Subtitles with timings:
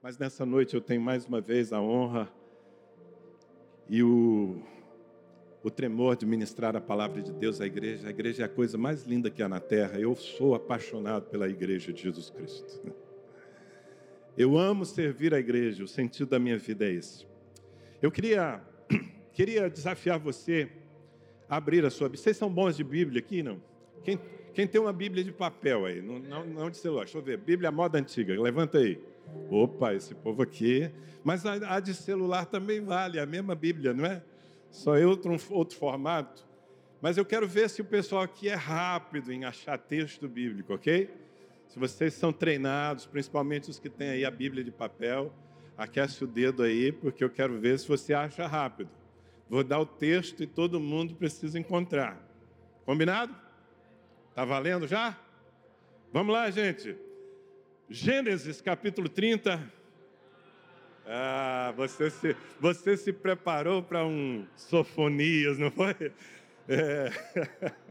[0.00, 2.32] Mas nessa noite eu tenho mais uma vez a honra
[3.88, 4.62] e o,
[5.60, 8.06] o tremor de ministrar a palavra de Deus à igreja.
[8.06, 9.98] A igreja é a coisa mais linda que há na terra.
[9.98, 12.94] Eu sou apaixonado pela igreja de Jesus Cristo.
[14.36, 17.26] Eu amo servir a igreja, o sentido da minha vida é esse.
[18.00, 18.62] Eu queria,
[19.34, 20.70] queria desafiar você
[21.48, 22.22] a abrir a sua Bíblia.
[22.22, 23.60] Vocês são bons de Bíblia aqui, não?
[24.04, 24.16] Quem,
[24.54, 26.00] quem tem uma Bíblia de papel aí?
[26.00, 27.02] Não, não, não de celular.
[27.02, 27.36] Deixa eu ver.
[27.38, 28.40] Bíblia moda antiga.
[28.40, 29.02] Levanta aí.
[29.50, 30.90] Opa, esse povo aqui.
[31.24, 34.22] Mas a, a de celular também vale, a mesma Bíblia, não é?
[34.70, 36.46] Só é outro, outro formato.
[37.00, 41.10] Mas eu quero ver se o pessoal aqui é rápido em achar texto bíblico, ok?
[41.68, 45.32] Se vocês são treinados, principalmente os que têm aí a Bíblia de papel,
[45.76, 48.90] aquece o dedo aí, porque eu quero ver se você acha rápido.
[49.48, 52.20] Vou dar o texto e todo mundo precisa encontrar.
[52.84, 53.34] Combinado?
[54.34, 55.18] Tá valendo já?
[56.12, 56.96] Vamos lá, gente.
[57.90, 59.58] Gênesis capítulo 30.
[61.06, 66.12] Ah, você se, você se preparou para um sofonias, não foi?
[66.68, 67.10] É.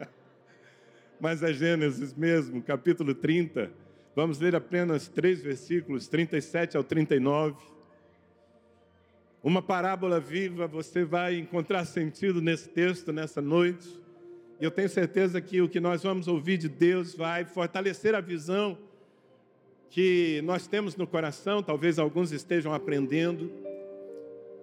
[1.19, 3.71] Mas é Gênesis mesmo, capítulo 30.
[4.15, 7.55] Vamos ler apenas três versículos, 37 ao 39.
[9.41, 13.99] Uma parábola viva, você vai encontrar sentido nesse texto, nessa noite.
[14.61, 18.21] E eu tenho certeza que o que nós vamos ouvir de Deus vai fortalecer a
[18.21, 18.77] visão
[19.89, 23.51] que nós temos no coração, talvez alguns estejam aprendendo,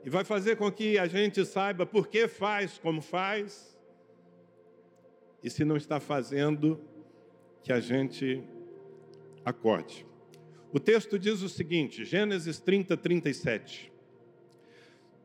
[0.05, 3.79] e vai fazer com que a gente saiba por que faz como faz,
[5.43, 6.81] e se não está fazendo,
[7.63, 8.43] que a gente
[9.45, 10.07] acorde.
[10.73, 13.93] O texto diz o seguinte, Gênesis 30, 37.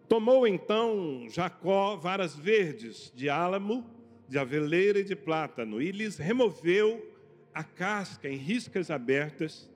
[0.07, 3.85] Tomou então Jacó varas verdes de álamo,
[4.27, 7.05] de aveleira e de plátano, e lhes removeu
[7.53, 9.69] a casca em riscas abertas,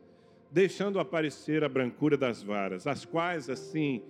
[0.53, 4.03] deixando aparecer a brancura das varas, as quais, assim,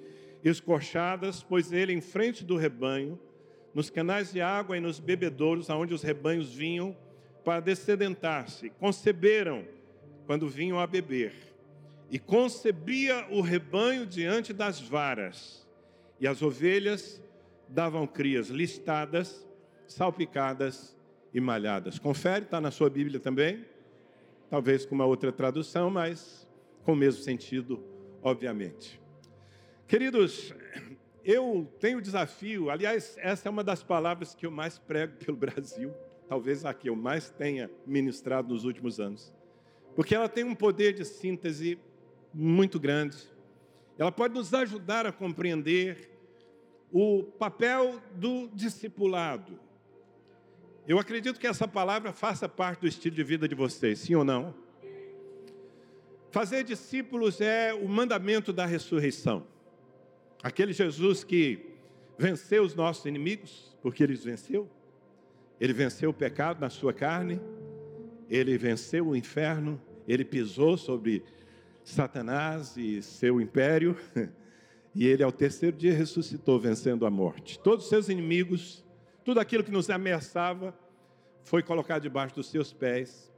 [0.44, 3.18] escorchadas, pôs ele em frente do rebanho,
[3.74, 6.96] nos canais de água e nos bebedouros, aonde os rebanhos vinham
[7.46, 8.70] para descedentar-se.
[8.72, 9.66] Conceberam
[10.26, 11.34] quando vinham a beber.
[12.12, 15.66] E concebia o rebanho diante das varas,
[16.20, 17.24] e as ovelhas
[17.70, 19.48] davam crias listadas,
[19.88, 20.96] salpicadas
[21.34, 21.98] e malhadas.
[21.98, 23.66] Confere, está na sua Bíblia também
[24.54, 26.48] talvez com uma outra tradução, mas
[26.84, 27.84] com o mesmo sentido,
[28.22, 29.02] obviamente.
[29.88, 30.54] Queridos,
[31.26, 35.36] eu tenho o desafio, aliás, essa é uma das palavras que eu mais prego pelo
[35.36, 35.92] Brasil,
[36.30, 39.34] talvez a que eu mais tenha ministrado nos últimos anos,
[39.96, 41.80] porque ela tem um poder de síntese
[42.32, 43.18] muito grande.
[43.98, 46.12] Ela pode nos ajudar a compreender
[46.92, 49.60] o papel do discipulado,
[50.86, 54.26] eu acredito que essa palavra faça parte do estilo de vida de vocês, sim ou
[54.26, 54.54] não?
[56.30, 59.46] Fazer discípulos é o mandamento da ressurreição.
[60.42, 61.74] Aquele Jesus que
[62.18, 64.70] venceu os nossos inimigos, porque ele venceu.
[65.60, 67.40] Ele venceu o pecado na sua carne,
[68.30, 71.24] ele venceu o inferno, ele pisou sobre
[71.84, 73.96] Satanás e seu império,
[74.94, 77.58] e ele ao terceiro dia ressuscitou, vencendo a morte.
[77.60, 78.83] Todos os seus inimigos
[79.24, 80.74] tudo aquilo que nos ameaçava
[81.44, 83.32] foi colocado debaixo dos seus pés.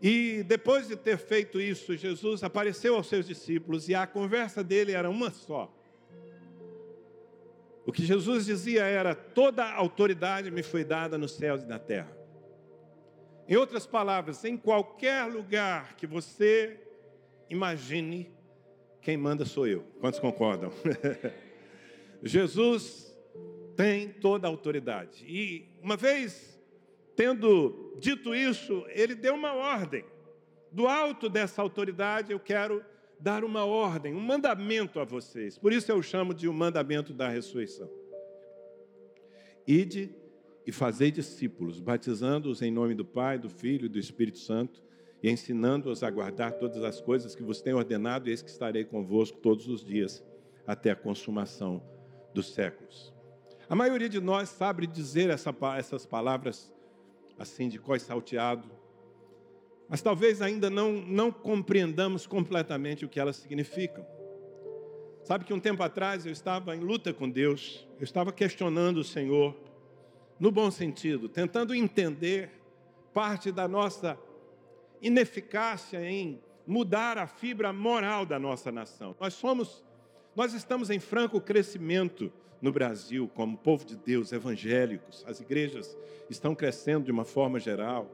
[0.00, 4.92] E depois de ter feito isso, Jesus apareceu aos seus discípulos e a conversa dele
[4.92, 5.72] era uma só.
[7.86, 12.14] O que Jesus dizia era: toda autoridade me foi dada nos céus e na terra.
[13.48, 16.80] Em outras palavras, em qualquer lugar que você
[17.48, 18.28] imagine,
[19.00, 19.84] quem manda sou eu.
[20.00, 20.72] Quantos concordam?
[22.22, 23.05] Jesus
[23.76, 25.24] tem toda a autoridade.
[25.26, 26.56] E uma vez
[27.16, 30.04] tendo dito isso, ele deu uma ordem.
[30.70, 32.84] Do alto dessa autoridade, eu quero
[33.18, 35.56] dar uma ordem, um mandamento a vocês.
[35.56, 37.90] Por isso eu chamo de o um mandamento da ressurreição.
[39.66, 40.14] Ide
[40.66, 44.82] e fazei discípulos, batizando-os em nome do Pai, do Filho e do Espírito Santo,
[45.22, 48.84] e ensinando-os a guardar todas as coisas que vos tenho ordenado, e eis que estarei
[48.84, 50.22] convosco todos os dias,
[50.66, 51.82] até a consumação
[52.34, 53.15] dos séculos.
[53.68, 56.72] A maioria de nós sabe dizer essa, essas palavras
[57.38, 58.68] assim de cós salteado,
[59.88, 64.06] mas talvez ainda não, não compreendamos completamente o que elas significam.
[65.22, 69.04] Sabe que um tempo atrás eu estava em luta com Deus, eu estava questionando o
[69.04, 69.56] Senhor,
[70.38, 72.50] no bom sentido, tentando entender
[73.12, 74.18] parte da nossa
[75.00, 79.16] ineficácia em mudar a fibra moral da nossa nação.
[79.20, 79.84] Nós somos,
[80.36, 82.30] nós estamos em franco crescimento
[82.60, 85.96] no Brasil, como povo de Deus, evangélicos, as igrejas
[86.28, 88.10] estão crescendo de uma forma geral.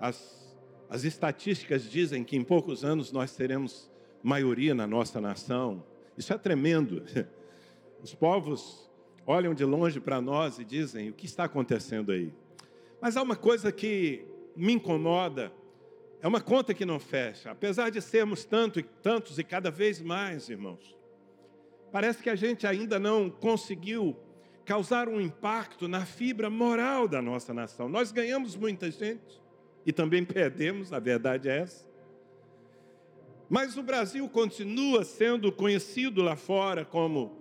[0.00, 0.56] As,
[0.88, 3.88] as estatísticas dizem que em poucos anos nós seremos
[4.20, 5.84] maioria na nossa nação.
[6.18, 7.04] Isso é tremendo.
[8.02, 8.90] Os povos
[9.26, 12.32] olham de longe para nós e dizem: o que está acontecendo aí?
[13.00, 14.26] Mas há uma coisa que
[14.56, 15.52] me incomoda,
[16.22, 17.50] é uma conta que não fecha.
[17.50, 20.96] Apesar de sermos tanto e tantos e cada vez mais, irmãos,
[21.90, 24.16] parece que a gente ainda não conseguiu
[24.64, 27.88] causar um impacto na fibra moral da nossa nação.
[27.88, 29.40] Nós ganhamos muita gente
[29.84, 31.88] e também perdemos, a verdade é essa.
[33.48, 37.40] Mas o Brasil continua sendo conhecido lá fora como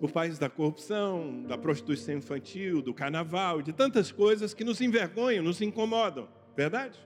[0.00, 5.42] o país da corrupção, da prostituição infantil, do carnaval, de tantas coisas que nos envergonham,
[5.42, 6.98] nos incomodam, verdade?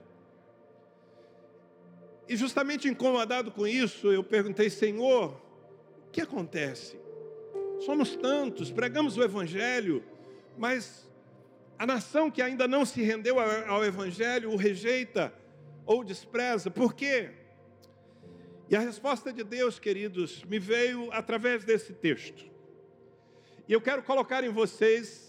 [2.27, 5.31] E justamente incomodado com isso, eu perguntei, Senhor,
[6.07, 6.99] o que acontece?
[7.85, 10.03] Somos tantos, pregamos o Evangelho,
[10.57, 11.09] mas
[11.77, 15.33] a nação que ainda não se rendeu ao Evangelho o rejeita
[15.85, 17.31] ou despreza, por quê?
[18.67, 22.45] E a resposta de Deus, queridos, me veio através desse texto.
[23.67, 25.24] E eu quero colocar em vocês,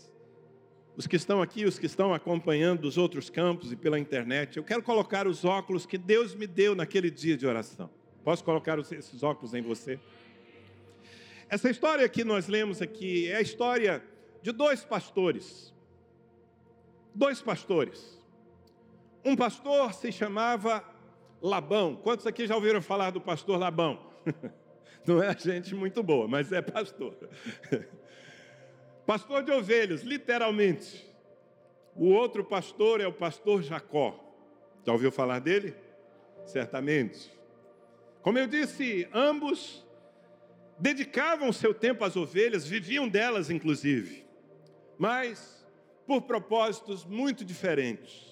[0.96, 4.64] os que estão aqui, os que estão acompanhando dos outros campos e pela internet, eu
[4.64, 7.90] quero colocar os óculos que Deus me deu naquele dia de oração.
[8.24, 10.00] Posso colocar esses óculos em você?
[11.48, 14.02] Essa história que nós lemos aqui é a história
[14.42, 15.72] de dois pastores.
[17.14, 18.20] Dois pastores.
[19.24, 20.82] Um pastor se chamava
[21.42, 21.94] Labão.
[21.94, 24.00] Quantos aqui já ouviram falar do pastor Labão?
[25.06, 27.16] Não é gente muito boa, mas é pastor.
[29.06, 31.06] Pastor de ovelhas, literalmente.
[31.94, 34.20] O outro pastor é o pastor Jacó.
[34.84, 35.74] Já ouviu falar dele?
[36.44, 37.30] Certamente.
[38.20, 39.86] Como eu disse, ambos
[40.78, 44.26] dedicavam seu tempo às ovelhas, viviam delas inclusive,
[44.98, 45.64] mas
[46.06, 48.26] por propósitos muito diferentes.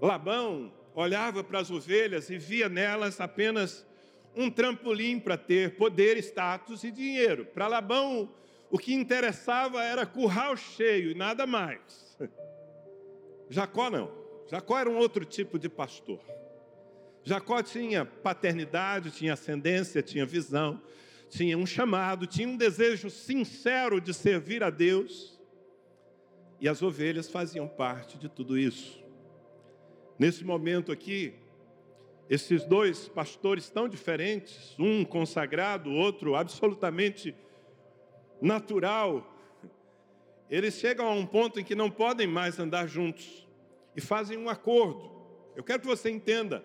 [0.00, 3.86] Labão olhava para as ovelhas e via nelas apenas
[4.34, 7.46] um trampolim para ter poder, status e dinheiro.
[7.46, 8.30] Para Labão,
[8.70, 12.18] o que interessava era curral cheio e nada mais.
[13.48, 14.10] Jacó não.
[14.48, 16.20] Jacó era um outro tipo de pastor.
[17.22, 20.80] Jacó tinha paternidade, tinha ascendência, tinha visão,
[21.28, 25.36] tinha um chamado, tinha um desejo sincero de servir a Deus.
[26.60, 29.04] E as ovelhas faziam parte de tudo isso.
[30.18, 31.34] Nesse momento aqui,
[32.30, 37.34] esses dois pastores tão diferentes, um consagrado, outro absolutamente
[38.40, 39.34] natural,
[40.50, 43.46] eles chegam a um ponto em que não podem mais andar juntos
[43.96, 45.10] e fazem um acordo.
[45.54, 46.64] Eu quero que você entenda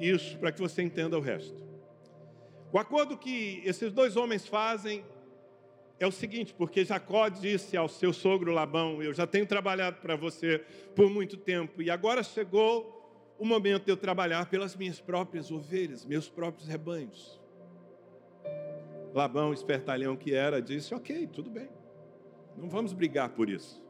[0.00, 1.62] isso para que você entenda o resto.
[2.72, 5.04] O acordo que esses dois homens fazem
[6.00, 10.16] é o seguinte, porque Jacó disse ao seu sogro Labão: Eu já tenho trabalhado para
[10.16, 10.58] você
[10.96, 13.00] por muito tempo, e agora chegou
[13.38, 17.41] o momento de eu trabalhar pelas minhas próprias ovelhas, meus próprios rebanhos.
[19.14, 21.68] Labão, espertalhão que era, disse: Ok, tudo bem,
[22.56, 23.82] não vamos brigar por isso.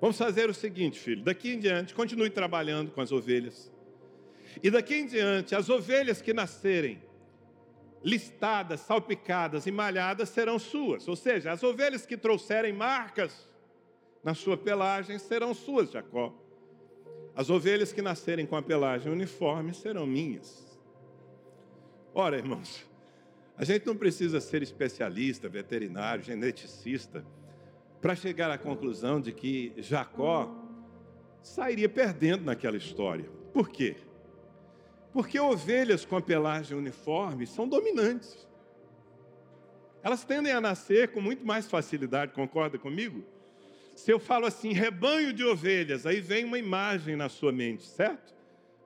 [0.00, 3.72] Vamos fazer o seguinte, filho: daqui em diante, continue trabalhando com as ovelhas,
[4.62, 7.00] e daqui em diante, as ovelhas que nascerem,
[8.02, 11.06] listadas, salpicadas e malhadas serão suas.
[11.06, 13.48] Ou seja, as ovelhas que trouxerem marcas
[14.24, 16.34] na sua pelagem serão suas, Jacó.
[17.34, 20.66] As ovelhas que nascerem com a pelagem uniforme serão minhas.
[22.12, 22.84] Ora, irmãos,
[23.60, 27.22] a gente não precisa ser especialista, veterinário, geneticista,
[28.00, 30.50] para chegar à conclusão de que Jacó
[31.42, 33.28] sairia perdendo naquela história.
[33.52, 33.96] Por quê?
[35.12, 38.48] Porque ovelhas com a pelagem uniforme são dominantes.
[40.02, 43.22] Elas tendem a nascer com muito mais facilidade, concorda comigo?
[43.94, 48.34] Se eu falo assim, rebanho de ovelhas, aí vem uma imagem na sua mente, certo?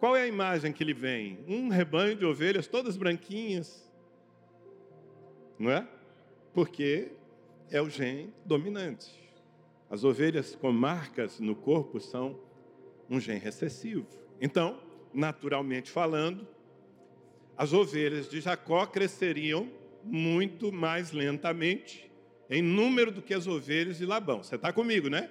[0.00, 1.38] Qual é a imagem que lhe vem?
[1.47, 3.85] Um rebanho de ovelhas todas branquinhas,
[5.58, 5.87] não é?
[6.52, 7.12] Porque
[7.70, 9.23] é o gene dominante.
[9.90, 12.38] As ovelhas com marcas no corpo são
[13.08, 14.06] um gene recessivo.
[14.40, 14.80] Então,
[15.12, 16.46] naturalmente falando,
[17.56, 19.70] as ovelhas de Jacó cresceriam
[20.02, 22.11] muito mais lentamente
[22.50, 24.42] em número do que as ovelhas de Labão.
[24.42, 25.30] Você está comigo, né?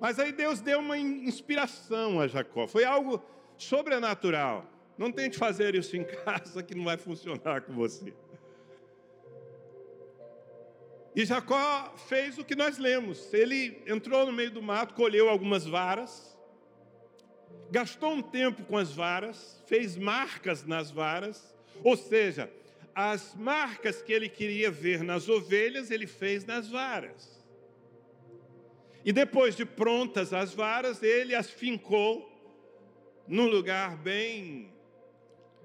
[0.00, 2.66] Mas aí Deus deu uma inspiração a Jacó.
[2.66, 3.22] Foi algo
[3.56, 4.70] sobrenatural.
[4.98, 8.12] Não tente fazer isso em casa que não vai funcionar com você.
[11.14, 13.32] E Jacó fez o que nós lemos.
[13.32, 16.34] Ele entrou no meio do mato, colheu algumas varas
[17.74, 22.48] gastou um tempo com as varas, fez marcas nas varas, ou seja,
[22.94, 27.42] as marcas que ele queria ver nas ovelhas, ele fez nas varas.
[29.04, 32.30] E depois de prontas as varas, ele as fincou
[33.26, 34.72] num lugar bem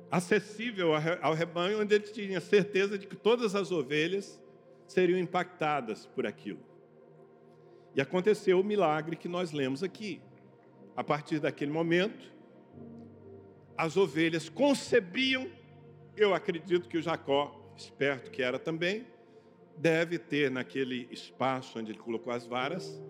[0.10, 4.41] acessível ao rebanho, onde ele tinha certeza de que todas as ovelhas
[4.91, 6.60] seriam impactadas por aquilo.
[7.96, 10.22] E aconteceu o milagre que nós lemos aqui.
[10.96, 12.31] A partir daquele momento,
[13.77, 15.50] as ovelhas concebiam,
[16.17, 19.08] eu acredito que o Jacó, esperto que era também,
[19.77, 23.01] deve ter naquele espaço onde ele colocou as varas,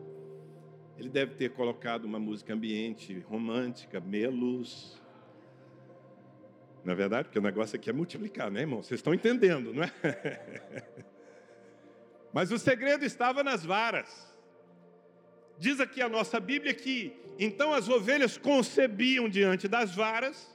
[0.98, 5.02] ele deve ter colocado uma música ambiente romântica, melos.
[6.84, 8.84] Na é verdade, porque o negócio aqui é multiplicar, né, irmão?
[8.84, 11.06] Vocês estão entendendo, não é?
[12.34, 14.28] Mas o segredo estava nas varas.
[15.58, 20.54] Diz aqui a nossa Bíblia que então as ovelhas concebiam diante das varas,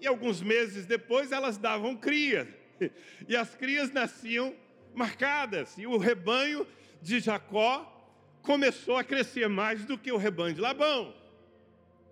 [0.00, 2.48] e alguns meses depois elas davam cria,
[3.28, 4.54] e as crias nasciam
[4.94, 6.66] marcadas, e o rebanho
[7.02, 7.92] de Jacó
[8.42, 11.12] começou a crescer mais do que o rebanho de Labão.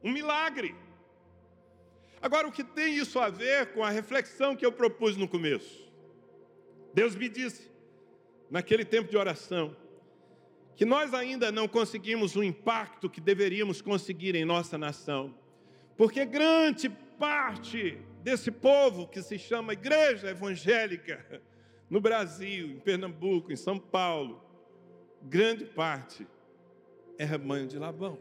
[0.03, 0.75] Um milagre.
[2.21, 5.89] Agora, o que tem isso a ver com a reflexão que eu propus no começo?
[6.93, 7.71] Deus me disse,
[8.55, 9.77] naquele tempo de oração,
[10.77, 15.35] que nós ainda não conseguimos o impacto que deveríamos conseguir em nossa nação,
[15.97, 21.43] porque grande parte desse povo que se chama Igreja Evangélica
[21.91, 24.41] no Brasil, em Pernambuco, em São Paulo,
[25.21, 26.25] grande parte
[27.19, 28.17] é rebanho de Labão.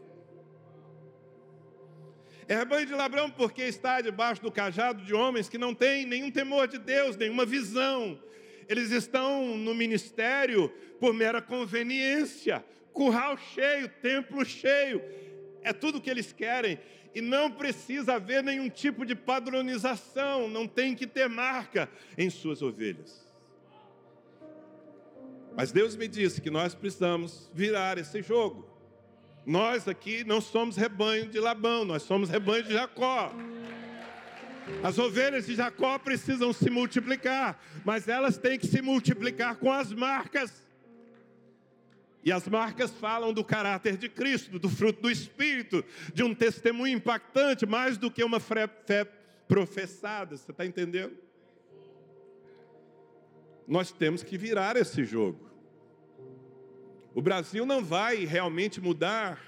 [2.48, 6.32] É rebanho de Labão porque está debaixo do cajado de homens que não têm nenhum
[6.32, 8.20] temor de Deus, nenhuma visão.
[8.68, 10.68] Eles estão no ministério
[10.98, 15.02] por mera conveniência, curral cheio, templo cheio.
[15.62, 16.78] É tudo o que eles querem
[17.14, 22.60] e não precisa haver nenhum tipo de padronização, não tem que ter marca em suas
[22.60, 23.24] ovelhas.
[25.56, 28.68] Mas Deus me disse que nós precisamos virar esse jogo.
[29.46, 33.32] Nós aqui não somos rebanho de Labão, nós somos rebanho de Jacó.
[34.82, 39.92] As ovelhas de Jacó precisam se multiplicar, mas elas têm que se multiplicar com as
[39.92, 40.64] marcas.
[42.22, 46.96] E as marcas falam do caráter de Cristo, do fruto do Espírito, de um testemunho
[46.96, 48.66] impactante, mais do que uma fé
[49.46, 50.36] professada.
[50.36, 51.24] Você está entendendo?
[53.66, 55.50] nós temos que virar esse jogo.
[57.14, 59.40] O Brasil não vai realmente mudar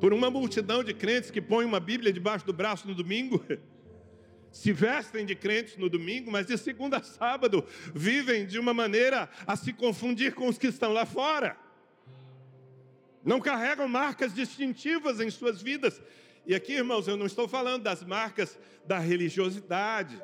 [0.00, 3.44] por uma multidão de crentes que põem uma Bíblia debaixo do braço no domingo,
[4.56, 7.62] se vestem de crentes no domingo, mas de segunda a sábado
[7.94, 11.58] vivem de uma maneira a se confundir com os que estão lá fora.
[13.22, 16.00] Não carregam marcas distintivas em suas vidas.
[16.46, 20.18] E aqui, irmãos, eu não estou falando das marcas da religiosidade,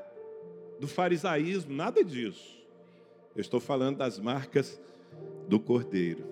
[0.81, 2.59] do farisaísmo, nada disso.
[3.37, 4.81] Eu estou falando das marcas
[5.47, 6.27] do Cordeiro.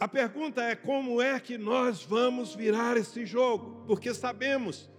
[0.00, 3.84] A pergunta é como é que nós vamos virar esse jogo?
[3.86, 4.92] Porque sabemos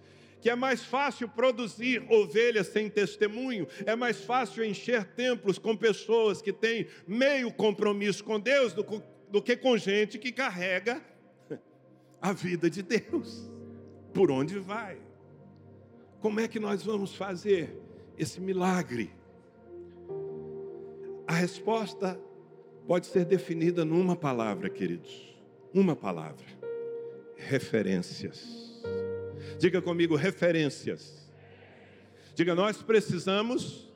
[0.45, 6.39] que é mais fácil produzir ovelhas sem testemunho, é mais fácil encher templos com pessoas
[6.39, 8.85] que têm meio compromisso com Deus do,
[9.31, 11.01] do que com gente que carrega
[12.21, 13.49] a vida de Deus.
[14.13, 14.99] Por onde vai?
[16.19, 17.75] Como é que nós vamos fazer
[18.15, 19.11] esse milagre?
[21.25, 22.21] A resposta
[22.85, 25.35] pode ser definida numa palavra, queridos.
[25.73, 26.45] Uma palavra:
[27.35, 28.74] referências.
[29.59, 31.25] Diga comigo, referências.
[32.33, 33.89] Diga, nós precisamos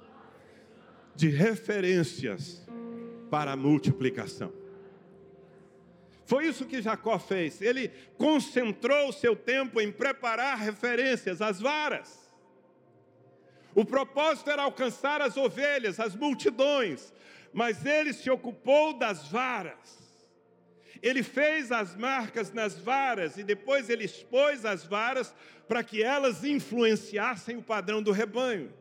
[1.16, 2.66] de referências
[3.30, 4.54] para a multiplicação.
[6.26, 7.62] Foi isso que Jacó fez.
[7.62, 12.30] Ele concentrou o seu tempo em preparar referências, as varas.
[13.76, 17.14] O propósito era alcançar as ovelhas, as multidões,
[17.52, 19.99] mas ele se ocupou das varas.
[21.02, 25.34] Ele fez as marcas nas varas e depois ele expôs as varas
[25.68, 28.74] para que elas influenciassem o padrão do rebanho.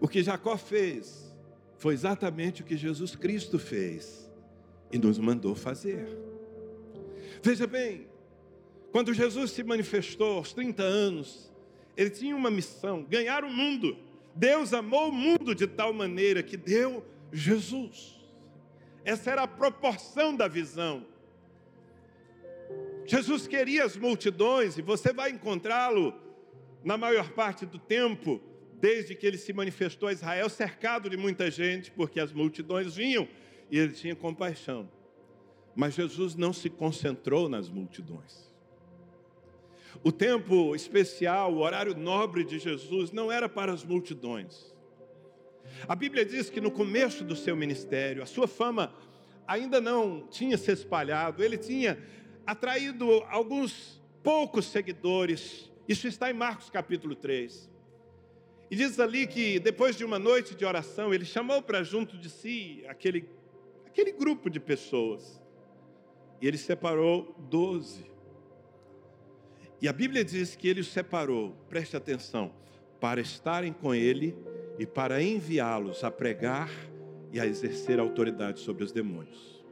[0.00, 1.32] O que Jacó fez
[1.76, 4.30] foi exatamente o que Jesus Cristo fez
[4.90, 6.06] e nos mandou fazer.
[7.42, 8.06] Veja bem,
[8.90, 11.52] quando Jesus se manifestou aos 30 anos,
[11.96, 13.96] ele tinha uma missão: ganhar o mundo.
[14.34, 18.13] Deus amou o mundo de tal maneira que deu Jesus.
[19.04, 21.06] Essa era a proporção da visão.
[23.06, 26.14] Jesus queria as multidões, e você vai encontrá-lo
[26.82, 28.40] na maior parte do tempo,
[28.80, 33.28] desde que ele se manifestou a Israel, cercado de muita gente, porque as multidões vinham
[33.70, 34.88] e ele tinha compaixão.
[35.74, 38.50] Mas Jesus não se concentrou nas multidões.
[40.02, 44.73] O tempo especial, o horário nobre de Jesus não era para as multidões.
[45.88, 48.94] A Bíblia diz que no começo do seu ministério, a sua fama
[49.46, 51.98] ainda não tinha se espalhado, ele tinha
[52.46, 57.70] atraído alguns poucos seguidores Isso está em Marcos capítulo 3.
[58.70, 62.30] E diz ali que depois de uma noite de oração, ele chamou para junto de
[62.30, 63.28] si aquele,
[63.86, 65.42] aquele grupo de pessoas.
[66.40, 68.06] E ele separou doze.
[69.80, 72.50] E a Bíblia diz que ele os separou, preste atenção,
[72.98, 74.34] para estarem com ele
[74.78, 76.70] e para enviá-los a pregar
[77.32, 79.62] e a exercer autoridade sobre os demônios.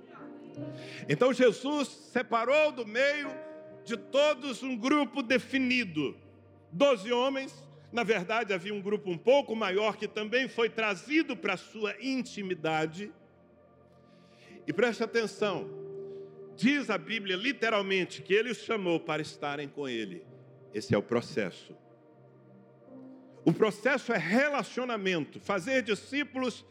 [1.09, 3.29] Então Jesus separou do meio
[3.85, 6.17] de todos um grupo definido,
[6.71, 7.53] doze homens.
[7.93, 11.95] Na verdade, havia um grupo um pouco maior que também foi trazido para a sua
[12.01, 13.13] intimidade.
[14.67, 15.69] E preste atenção,
[16.57, 20.25] diz a Bíblia literalmente que ele os chamou para estarem com ele.
[20.73, 21.77] Esse é o processo.
[23.45, 25.41] O processo é relacionamento.
[25.41, 26.65] Fazer discípulos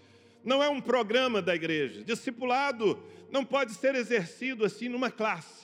[0.43, 2.03] não é um programa da igreja.
[2.03, 5.61] Discipulado não pode ser exercido assim numa classe.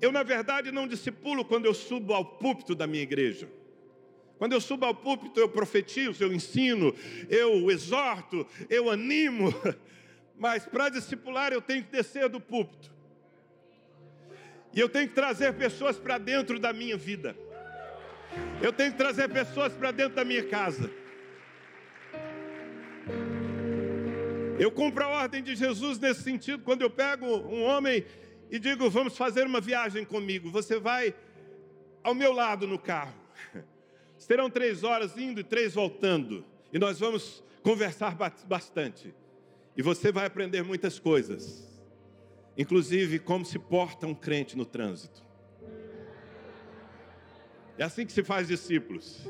[0.00, 3.48] Eu, na verdade, não discipulo quando eu subo ao púlpito da minha igreja.
[4.38, 6.94] Quando eu subo ao púlpito, eu profetizo, eu ensino,
[7.30, 9.54] eu exorto, eu animo.
[10.38, 12.94] Mas para discipular, eu tenho que descer do púlpito.
[14.74, 17.34] E eu tenho que trazer pessoas para dentro da minha vida.
[18.62, 20.90] Eu tenho que trazer pessoas para dentro da minha casa.
[24.58, 28.04] Eu cumpro a ordem de Jesus nesse sentido, quando eu pego um homem
[28.50, 31.14] e digo, vamos fazer uma viagem comigo, você vai
[32.02, 33.14] ao meu lado no carro.
[34.16, 38.16] Serão três horas indo e três voltando, e nós vamos conversar
[38.46, 39.14] bastante.
[39.76, 41.68] E você vai aprender muitas coisas,
[42.56, 45.25] inclusive como se porta um crente no trânsito.
[47.78, 49.26] É assim que se faz discípulos.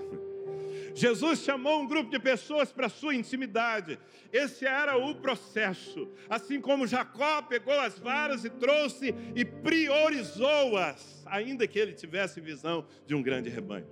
[0.94, 3.98] Jesus chamou um grupo de pessoas para sua intimidade.
[4.32, 6.08] Esse era o processo.
[6.28, 12.86] Assim como Jacó pegou as varas e trouxe e priorizou-as, ainda que ele tivesse visão
[13.06, 13.86] de um grande rebanho.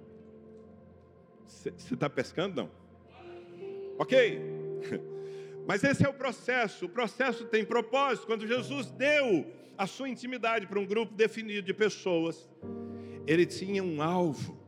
[1.46, 2.56] Você está pescando?
[2.56, 2.70] Não.
[3.98, 4.40] Ok.
[5.66, 6.86] Mas esse é o processo.
[6.86, 8.26] O processo tem propósito.
[8.26, 12.48] Quando Jesus deu a sua intimidade para um grupo definido de pessoas,
[13.26, 14.58] ele tinha um alvo.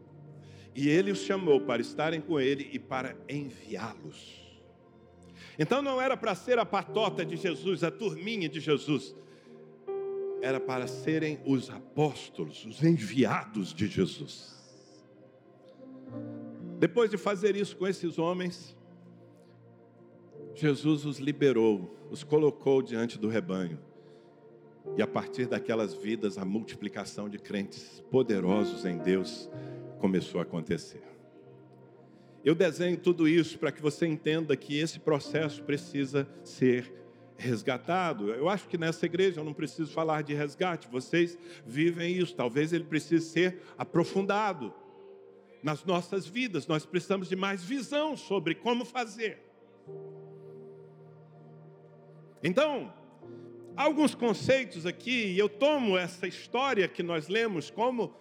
[0.75, 4.45] E ele os chamou para estarem com ele e para enviá-los.
[5.59, 9.15] Então não era para ser a patota de Jesus, a turminha de Jesus.
[10.43, 14.55] Era para serem os apóstolos, os enviados de Jesus.
[16.79, 18.77] Depois de fazer isso com esses homens,
[20.55, 23.79] Jesus os liberou, os colocou diante do rebanho.
[24.97, 29.49] E a partir daquelas vidas, a multiplicação de crentes poderosos em Deus
[29.99, 31.03] começou a acontecer.
[32.45, 36.93] Eu desenho tudo isso para que você entenda que esse processo precisa ser
[37.37, 38.31] resgatado.
[38.31, 42.35] Eu acho que nessa igreja eu não preciso falar de resgate, vocês vivem isso.
[42.35, 44.73] Talvez ele precise ser aprofundado
[45.63, 46.67] nas nossas vidas.
[46.67, 49.39] Nós precisamos de mais visão sobre como fazer.
[52.43, 52.93] Então,
[53.77, 58.15] alguns conceitos aqui, e eu tomo essa história que nós lemos como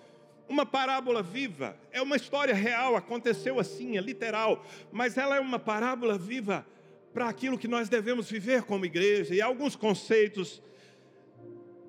[0.48, 5.58] uma parábola viva, é uma história real, aconteceu assim, é literal, mas ela é uma
[5.58, 6.65] parábola viva
[7.13, 9.34] para aquilo que nós devemos viver como igreja.
[9.34, 10.62] E alguns conceitos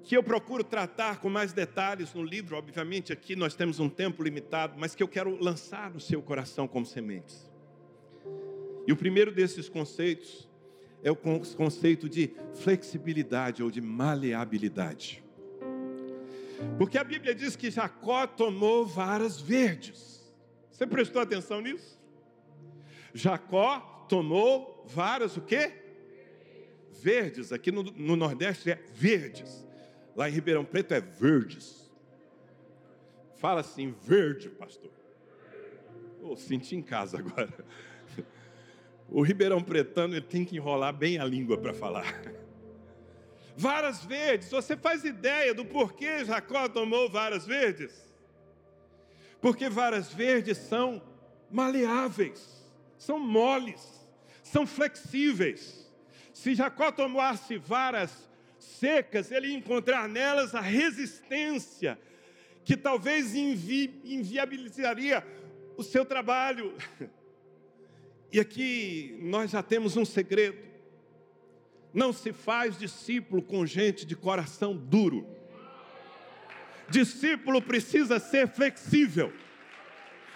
[0.05, 4.22] que eu procuro tratar com mais detalhes no livro, obviamente aqui nós temos um tempo
[4.22, 7.50] limitado, mas que eu quero lançar no seu coração como sementes.
[8.87, 10.48] E o primeiro desses conceitos
[11.02, 15.22] é o conceito de flexibilidade ou de maleabilidade.
[16.78, 20.32] Porque a Bíblia diz que Jacó tomou varas verdes.
[20.70, 21.98] Você prestou atenção nisso?
[23.14, 25.72] Jacó tomou varas o quê?
[27.02, 27.52] Verdes.
[27.52, 29.66] Aqui no, no Nordeste é verdes.
[30.14, 31.90] Lá em Ribeirão Preto é verdes.
[33.37, 34.90] Fala assim, verde, pastor.
[36.22, 37.64] Oh, senti em casa agora.
[39.09, 42.05] O Ribeirão Pretano ele tem que enrolar bem a língua para falar
[43.57, 44.51] varas verdes.
[44.51, 47.92] Você faz ideia do porquê Jacó tomou varas verdes?
[49.40, 51.03] Porque varas verdes são
[51.51, 52.66] maleáveis,
[52.99, 54.09] são moles,
[54.42, 55.90] são flexíveis.
[56.33, 61.99] Se Jacó tomasse varas secas, ele ia encontrar nelas a resistência
[62.64, 65.25] que talvez invi inviabilizaria
[65.77, 66.75] o seu trabalho.
[68.37, 70.59] E aqui nós já temos um segredo.
[71.94, 75.27] Não se faz discípulo com gente de coração duro.
[76.90, 79.33] Discípulo precisa ser flexível.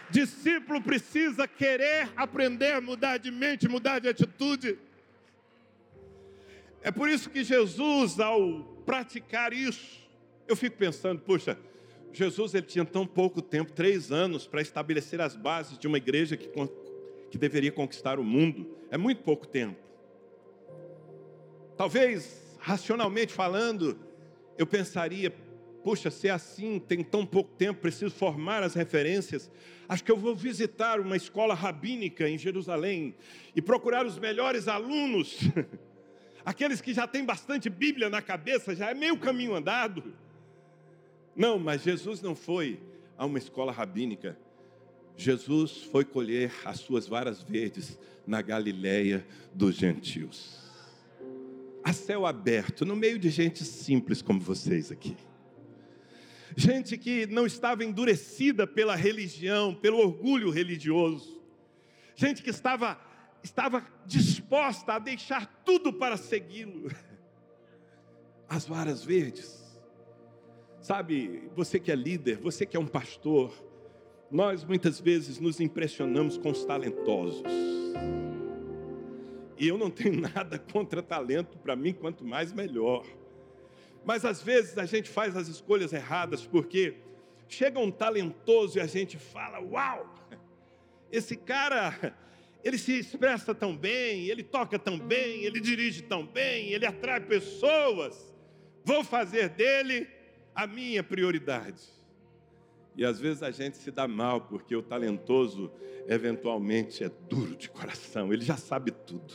[0.08, 4.78] Discípulo precisa querer aprender, mudar de mente, mudar de atitude.
[6.80, 10.08] É por isso que Jesus, ao praticar isso,
[10.48, 11.58] eu fico pensando, puxa,
[12.14, 16.34] Jesus ele tinha tão pouco tempo, três anos, para estabelecer as bases de uma igreja
[16.34, 16.48] que,
[17.30, 18.76] que deveria conquistar o mundo.
[18.90, 19.78] É muito pouco tempo.
[21.76, 23.98] Talvez, racionalmente falando,
[24.58, 25.32] eu pensaria,
[25.82, 29.50] puxa, se é assim, tem tão pouco tempo, preciso formar as referências.
[29.88, 33.14] Acho que eu vou visitar uma escola rabínica em Jerusalém
[33.56, 35.38] e procurar os melhores alunos,
[36.44, 40.12] aqueles que já têm bastante Bíblia na cabeça, já é meio caminho andado.
[41.34, 42.80] Não, mas Jesus não foi
[43.16, 44.38] a uma escola rabínica.
[45.20, 50.58] Jesus foi colher as suas varas verdes na Galiléia dos gentios.
[51.84, 55.16] A céu aberto, no meio de gente simples como vocês aqui.
[56.56, 61.40] Gente que não estava endurecida pela religião, pelo orgulho religioso.
[62.16, 62.98] Gente que estava
[63.42, 66.90] estava disposta a deixar tudo para segui-lo.
[68.48, 69.60] As varas verdes
[70.80, 73.52] Sabe, você que é líder, você que é um pastor,
[74.30, 77.42] nós muitas vezes nos impressionamos com os talentosos.
[79.58, 83.04] E eu não tenho nada contra talento, para mim, quanto mais melhor.
[84.04, 86.94] Mas às vezes a gente faz as escolhas erradas, porque
[87.48, 90.14] chega um talentoso e a gente fala: Uau,
[91.10, 92.16] esse cara,
[92.64, 97.20] ele se expressa tão bem, ele toca tão bem, ele dirige tão bem, ele atrai
[97.20, 98.32] pessoas,
[98.84, 100.08] vou fazer dele
[100.54, 101.99] a minha prioridade.
[103.00, 105.72] E às vezes a gente se dá mal porque o talentoso
[106.06, 109.32] eventualmente é duro de coração, ele já sabe tudo.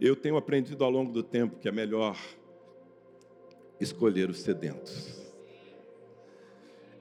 [0.00, 2.18] Eu tenho aprendido ao longo do tempo que é melhor
[3.78, 5.22] escolher os sedentos.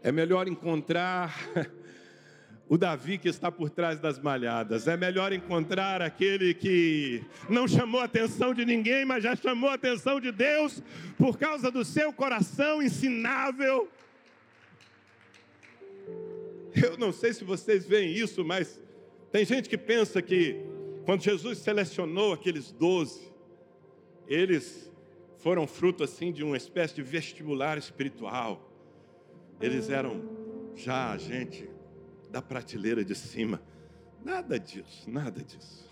[0.03, 1.35] É melhor encontrar
[2.69, 4.87] o Davi que está por trás das malhadas.
[4.87, 9.73] É melhor encontrar aquele que não chamou a atenção de ninguém, mas já chamou a
[9.73, 10.83] atenção de Deus
[11.17, 13.89] por causa do seu coração ensinável.
[16.75, 18.81] Eu não sei se vocês veem isso, mas
[19.31, 20.55] tem gente que pensa que
[21.05, 23.31] quando Jesus selecionou aqueles doze,
[24.27, 24.91] eles
[25.37, 28.71] foram fruto assim de uma espécie de vestibular espiritual.
[29.59, 30.23] Eles eram
[30.75, 31.69] já gente
[32.29, 33.61] da prateleira de cima.
[34.23, 35.89] Nada disso, nada disso.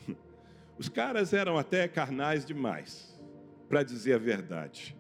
[0.78, 3.20] Os caras eram até carnais demais,
[3.68, 4.96] para dizer a verdade.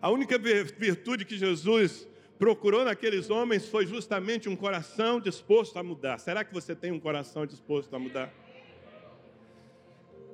[0.00, 2.06] A única virtude que Jesus
[2.38, 6.18] procurou naqueles homens foi justamente um coração disposto a mudar.
[6.18, 8.32] Será que você tem um coração disposto a mudar?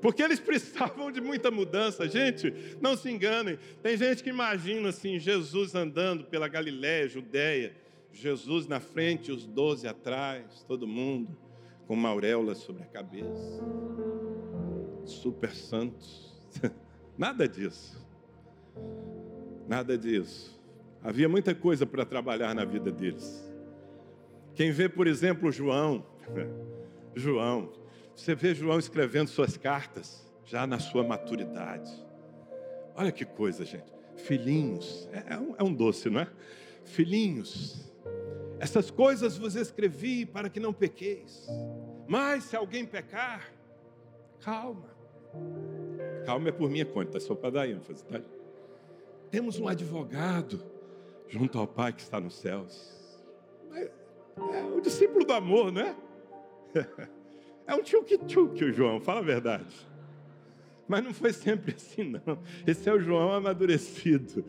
[0.00, 2.06] Porque eles precisavam de muita mudança.
[2.06, 3.58] Gente, não se enganem.
[3.82, 7.74] Tem gente que imagina assim, Jesus andando pela Galiléia, Judéia,
[8.12, 11.36] Jesus na frente, os doze atrás, todo mundo
[11.86, 13.62] com uma auréola sobre a cabeça.
[15.04, 16.34] Super santos.
[17.16, 18.02] Nada disso.
[19.66, 20.54] Nada disso.
[21.04, 23.44] Havia muita coisa para trabalhar na vida deles.
[24.54, 26.02] Quem vê, por exemplo, João,
[27.14, 27.70] João,
[28.16, 31.92] você vê João escrevendo suas cartas já na sua maturidade.
[32.96, 33.92] Olha que coisa, gente.
[34.16, 36.28] Filhinhos, é, é um, é um doce, não é?
[36.84, 37.92] Filhinhos,
[38.58, 41.46] essas coisas vos escrevi para que não pequeis.
[42.06, 43.52] Mas se alguém pecar,
[44.40, 44.88] calma.
[46.24, 48.22] Calma é por minha conta, é só para dar ênfase, tá?
[49.30, 50.73] Temos um advogado
[51.34, 52.94] junto ao Pai que está nos céus.
[53.72, 53.90] É,
[54.76, 55.96] o discípulo do amor, não é?
[57.66, 59.74] É um tchuque-tchuque o João, fala a verdade.
[60.86, 62.38] Mas não foi sempre assim, não.
[62.66, 64.44] Esse é o João amadurecido.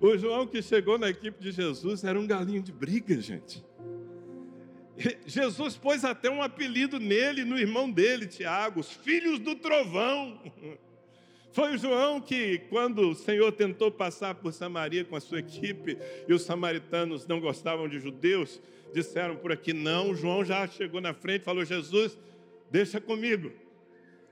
[0.00, 3.66] O João que chegou na equipe de Jesus era um galinho de briga, gente.
[5.26, 10.40] Jesus pôs até um apelido nele, no irmão dele, Tiago, os filhos do trovão.
[11.52, 15.98] Foi o João que, quando o Senhor tentou passar por Samaria com a sua equipe
[16.28, 18.60] e os samaritanos não gostavam de judeus,
[18.94, 20.14] disseram por aqui não.
[20.14, 22.16] João já chegou na frente e falou: Jesus,
[22.70, 23.50] deixa comigo.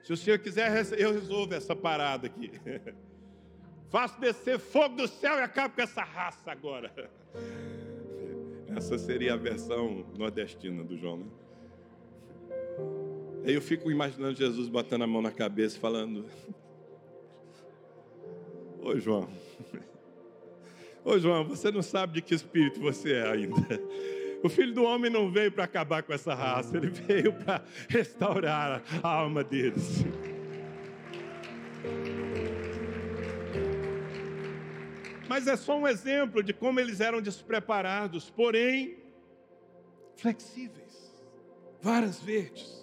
[0.03, 2.53] Se o Senhor quiser, eu resolvo essa parada aqui.
[3.91, 6.93] Faço descer fogo do céu e acabo com essa raça agora.
[8.77, 11.27] Essa seria a versão nordestina do João, né?
[13.47, 16.27] Aí eu fico imaginando Jesus botando a mão na cabeça, falando:
[18.89, 19.29] Ô João,
[21.05, 23.79] ô João, você não sabe de que espírito você é ainda.
[24.43, 28.83] O filho do homem não veio para acabar com essa raça, ele veio para restaurar
[29.03, 30.07] a alma deles.
[35.29, 38.97] Mas é só um exemplo de como eles eram despreparados, porém
[40.17, 41.23] flexíveis,
[41.83, 42.78] varas verdes.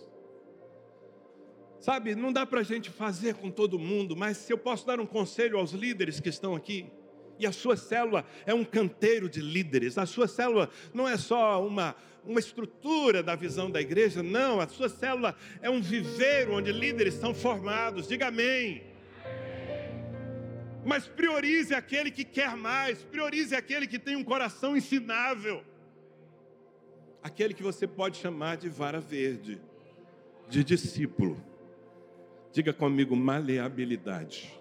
[1.86, 5.00] Sabe, não dá para a gente fazer com todo mundo, mas se eu posso dar
[5.00, 6.92] um conselho aos líderes que estão aqui,
[7.38, 10.00] E a sua célula é um canteiro de líderes.
[10.00, 11.96] A sua célula não é só uma,
[12.26, 14.60] uma estrutura da visão da igreja, não.
[14.60, 18.08] A sua célula é um viveiro onde líderes são formados.
[18.08, 18.82] Diga amém.
[20.84, 25.62] Mas priorize aquele que quer mais, priorize aquele que tem um coração ensinável.
[27.22, 29.62] Aquele que você pode chamar de vara verde,
[30.50, 31.55] de discípulo.
[32.56, 34.58] Diga comigo, maleabilidade.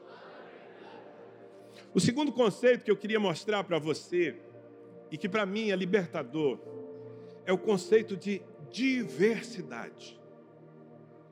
[1.94, 4.34] O segundo conceito que eu queria mostrar para você,
[5.12, 6.58] e que para mim é libertador,
[7.46, 10.20] é o conceito de diversidade.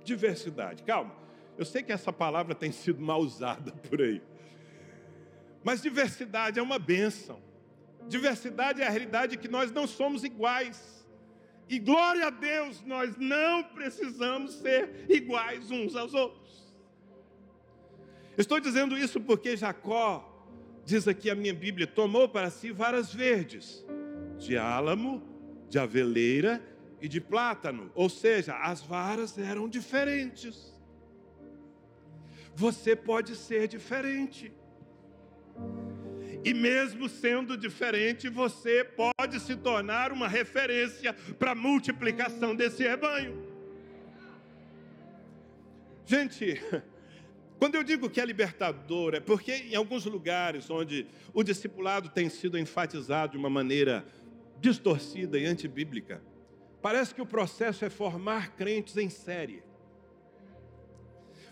[0.05, 0.85] Diversidade.
[0.85, 1.17] Calma,
[1.59, 4.23] eu sei que essa palavra tem sido mal usada por aí.
[5.65, 7.43] Mas diversidade é uma bênção.
[8.07, 11.02] Diversidade é a realidade que nós não somos iguais.
[11.73, 16.71] E glória a Deus, nós não precisamos ser iguais uns aos outros.
[18.37, 20.47] Estou dizendo isso porque Jacó
[20.85, 23.83] diz aqui a minha Bíblia, tomou para si varas verdes,
[24.37, 25.23] de álamo,
[25.71, 26.63] de aveleira
[27.01, 27.91] e de plátano.
[27.95, 30.79] Ou seja, as varas eram diferentes.
[32.55, 34.53] Você pode ser diferente.
[36.45, 43.47] E mesmo sendo diferente, você pode se tornar uma referência para a multiplicação desse rebanho.
[46.05, 46.61] Gente,
[47.61, 52.29] quando eu digo que é libertador, é porque em alguns lugares onde o discipulado tem
[52.29, 54.05] sido enfatizado de uma maneira
[54.61, 56.21] distorcida e antibíblica,
[56.81, 59.63] parece que o processo é formar crentes em série.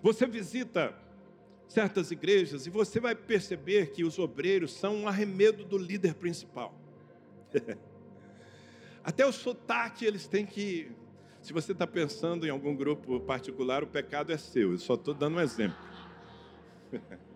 [0.03, 0.95] Você visita
[1.71, 6.75] certas igrejas e você vai perceber que os obreiros são um arremedo do líder principal.
[9.05, 10.91] Até o sotaque eles têm que.
[11.41, 14.73] Se você está pensando em algum grupo particular, o pecado é seu.
[14.73, 15.79] Eu só estou dando um exemplo.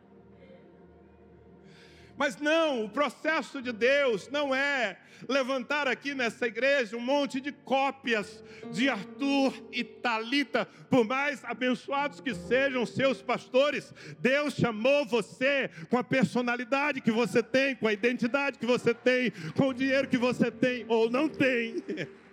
[2.16, 4.98] Mas não, o processo de Deus não é
[5.28, 12.20] levantar aqui nessa igreja um monte de cópias de Arthur e Talita, por mais abençoados
[12.20, 13.92] que sejam seus pastores.
[14.20, 19.32] Deus chamou você com a personalidade que você tem, com a identidade que você tem,
[19.56, 21.76] com o dinheiro que você tem ou não tem.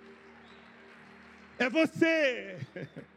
[1.60, 2.58] É você.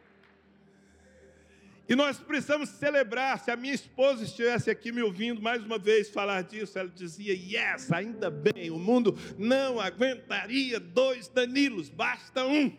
[1.88, 3.38] E nós precisamos celebrar.
[3.38, 7.34] Se a minha esposa estivesse aqui me ouvindo mais uma vez falar disso, ela dizia:
[7.34, 12.72] Yes, ainda bem, o mundo não aguentaria dois Danilos, basta um.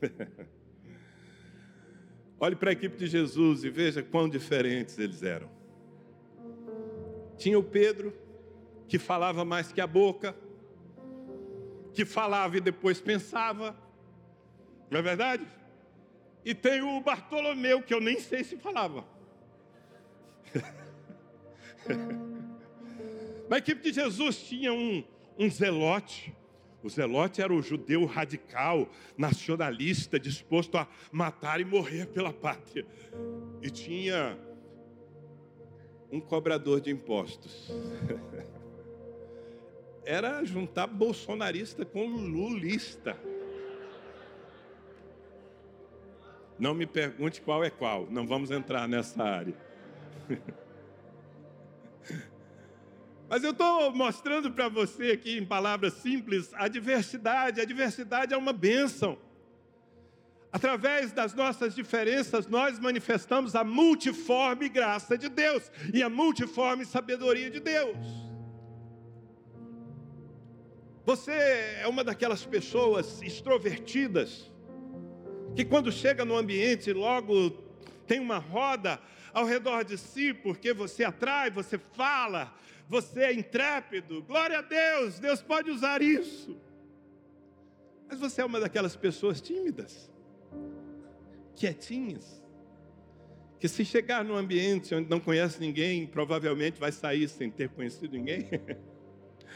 [2.40, 5.50] Olhe para a equipe de Jesus e veja quão diferentes eles eram.
[7.36, 8.12] Tinha o Pedro,
[8.88, 10.36] que falava mais que a boca,
[11.92, 13.76] que falava e depois pensava,
[14.90, 15.44] não é verdade?
[16.48, 19.04] E tem o Bartolomeu, que eu nem sei se falava.
[23.50, 25.04] Na equipe de Jesus tinha um,
[25.38, 26.34] um zelote.
[26.82, 32.86] O zelote era o judeu radical, nacionalista, disposto a matar e morrer pela pátria.
[33.60, 34.38] E tinha
[36.10, 37.70] um cobrador de impostos.
[40.02, 43.20] Era juntar bolsonarista com lulista.
[46.58, 49.54] Não me pergunte qual é qual, não vamos entrar nessa área.
[53.28, 57.60] Mas eu estou mostrando para você aqui, em palavras simples, a diversidade.
[57.60, 59.18] A diversidade é uma bênção.
[60.50, 67.50] Através das nossas diferenças, nós manifestamos a multiforme graça de Deus e a multiforme sabedoria
[67.50, 67.98] de Deus.
[71.04, 74.50] Você é uma daquelas pessoas extrovertidas
[75.58, 77.50] que quando chega no ambiente, logo
[78.06, 79.00] tem uma roda
[79.32, 82.54] ao redor de si, porque você atrai, você fala,
[82.88, 84.22] você é intrépido.
[84.22, 86.56] Glória a Deus, Deus pode usar isso.
[88.08, 90.08] Mas você é uma daquelas pessoas tímidas,
[91.56, 92.40] quietinhas,
[93.58, 98.12] que se chegar num ambiente onde não conhece ninguém, provavelmente vai sair sem ter conhecido
[98.16, 98.48] ninguém.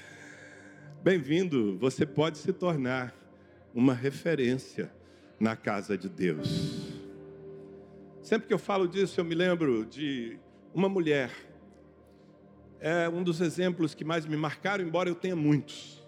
[1.01, 3.15] Bem-vindo, você pode se tornar
[3.73, 4.91] uma referência
[5.43, 6.93] na casa de Deus.
[8.23, 10.39] Sempre que eu falo disso, eu me lembro de
[10.73, 11.33] uma mulher.
[12.79, 16.01] É um dos exemplos que mais me marcaram, embora eu tenha muitos.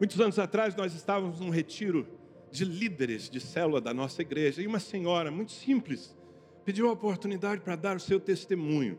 [0.00, 2.08] Muitos anos atrás, nós estávamos num retiro
[2.50, 6.16] de líderes de célula da nossa igreja, e uma senhora muito simples
[6.64, 8.98] pediu a oportunidade para dar o seu testemunho.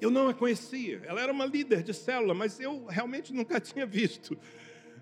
[0.00, 3.84] Eu não a conhecia, ela era uma líder de célula, mas eu realmente nunca tinha
[3.84, 4.38] visto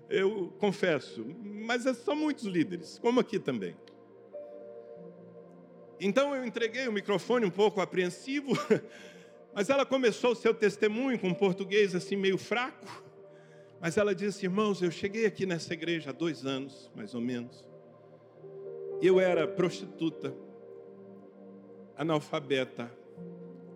[0.09, 3.75] eu confesso, mas são muitos líderes, como aqui também.
[5.99, 8.51] Então eu entreguei o microfone um pouco apreensivo,
[9.57, 13.03] Mas ela começou o seu testemunho com um português assim meio fraco.
[13.81, 17.67] Mas ela disse: Irmãos, eu cheguei aqui nessa igreja há dois anos, mais ou menos.
[19.01, 20.31] Eu era prostituta,
[21.97, 22.91] analfabeta,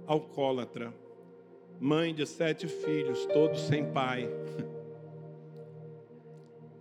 [0.06, 0.94] alcoólatra,
[1.80, 4.30] mãe de sete filhos, todos sem pai.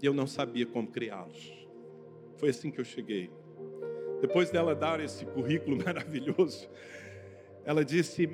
[0.02, 1.52] E eu não sabia como criá-los.
[2.36, 3.30] Foi assim que eu cheguei.
[4.20, 6.68] Depois dela dar esse currículo maravilhoso,
[7.64, 8.28] ela disse,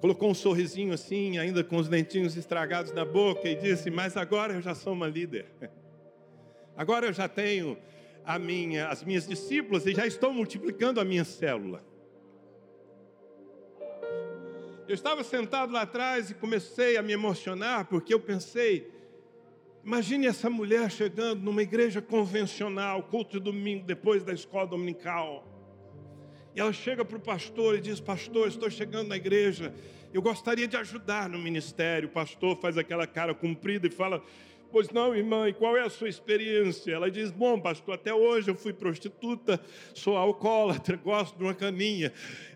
[0.00, 4.54] colocou um sorrisinho assim, ainda com os dentinhos estragados na boca, e disse: Mas agora
[4.54, 5.46] eu já sou uma líder.
[6.76, 7.76] Agora eu já tenho
[8.40, 11.84] minha, as minhas discípulas e já estou multiplicando a minha célula.
[14.88, 18.90] Eu estava sentado lá atrás e comecei a me emocionar, porque eu pensei,
[19.90, 25.44] imagine essa mulher chegando numa igreja convencional, culto de domingo, depois da escola dominical.
[26.54, 29.74] E ela chega para o pastor e diz: Pastor, estou chegando na igreja,
[30.14, 32.08] eu gostaria de ajudar no ministério.
[32.08, 34.22] O pastor faz aquela cara comprida e fala:
[34.70, 36.92] Pois não, irmã, e qual é a sua experiência?
[36.92, 39.60] Ela diz: Bom, pastor, até hoje eu fui prostituta,
[39.92, 42.12] sou alcoólatra, gosto de uma caninha,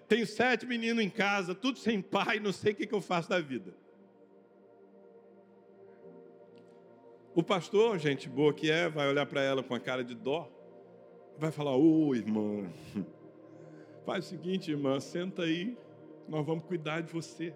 [0.06, 3.40] tenho sete meninos em casa, tudo sem pai, não sei o que eu faço da
[3.40, 3.74] vida.
[7.34, 10.48] O pastor, gente boa que é, vai olhar para ela com a cara de dó,
[11.36, 12.70] vai falar: Ô irmã,
[14.06, 15.76] faz o seguinte, irmã, senta aí,
[16.28, 17.52] nós vamos cuidar de você.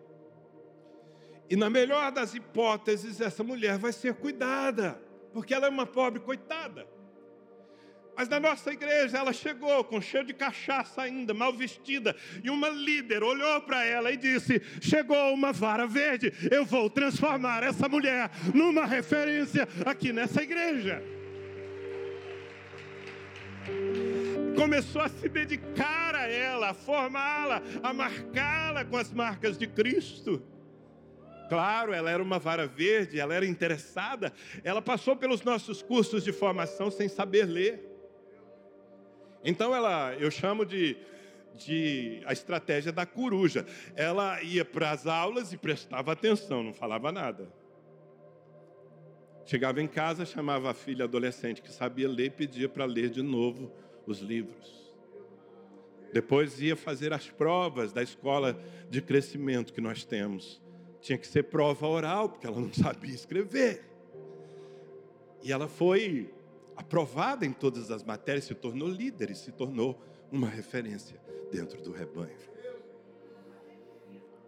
[1.49, 5.01] E na melhor das hipóteses, essa mulher vai ser cuidada,
[5.33, 6.85] porque ela é uma pobre coitada.
[8.19, 12.69] Mas na nossa igreja ela chegou com cheiro de cachaça ainda, mal vestida, e uma
[12.69, 18.29] líder olhou para ela e disse: Chegou uma vara verde, eu vou transformar essa mulher
[18.53, 21.01] numa referência aqui nessa igreja.
[24.57, 30.43] Começou a se dedicar a ela, a formá-la, a marcá-la com as marcas de Cristo.
[31.49, 34.33] Claro, ela era uma vara verde, ela era interessada,
[34.65, 37.98] ela passou pelos nossos cursos de formação sem saber ler.
[39.45, 40.97] Então ela, eu chamo de,
[41.55, 43.67] de a estratégia da coruja.
[43.95, 47.53] Ela ia para as aulas e prestava atenção, não falava nada.
[49.45, 53.23] Chegava em casa, chamava a filha adolescente que sabia ler e pedia para ler de
[53.23, 53.73] novo
[54.07, 54.93] os livros.
[56.13, 58.59] Depois ia fazer as provas da escola
[58.91, 60.61] de crescimento que nós temos
[61.01, 63.85] tinha que ser prova oral, porque ela não sabia escrever.
[65.43, 66.33] E ela foi
[66.79, 71.91] aprovada em todas as matérias, se tornou líder e se tornou uma referência dentro do
[71.91, 72.39] rebanho.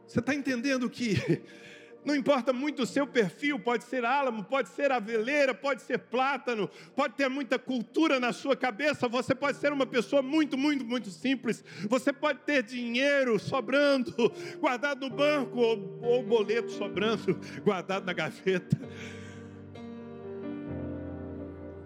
[0.06, 1.42] Você está entendendo que
[2.04, 6.70] não importa muito o seu perfil, pode ser álamo, pode ser aveleira, pode ser plátano,
[6.94, 11.10] pode ter muita cultura na sua cabeça, você pode ser uma pessoa muito, muito, muito
[11.10, 14.14] simples, você pode ter dinheiro sobrando,
[14.60, 18.78] guardado no banco, ou, ou boleto sobrando, guardado na gaveta.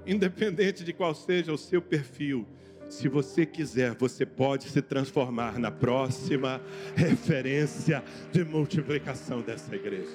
[0.06, 2.46] Independente de qual seja o seu perfil,
[2.88, 6.60] se você quiser, você pode se transformar na próxima
[6.94, 10.12] referência de multiplicação dessa igreja.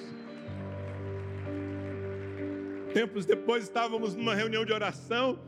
[2.94, 5.38] Tempos depois estávamos numa reunião de oração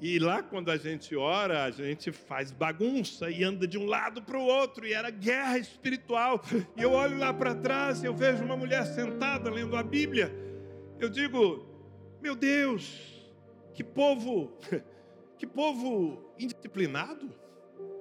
[0.00, 4.20] e lá quando a gente ora, a gente faz bagunça e anda de um lado
[4.22, 6.42] para o outro, e era guerra espiritual.
[6.76, 10.30] E eu olho lá para trás e eu vejo uma mulher sentada lendo a Bíblia.
[10.98, 11.64] Eu digo,
[12.20, 13.13] meu Deus,
[13.74, 14.52] que povo
[15.36, 17.30] que povo indisciplinado.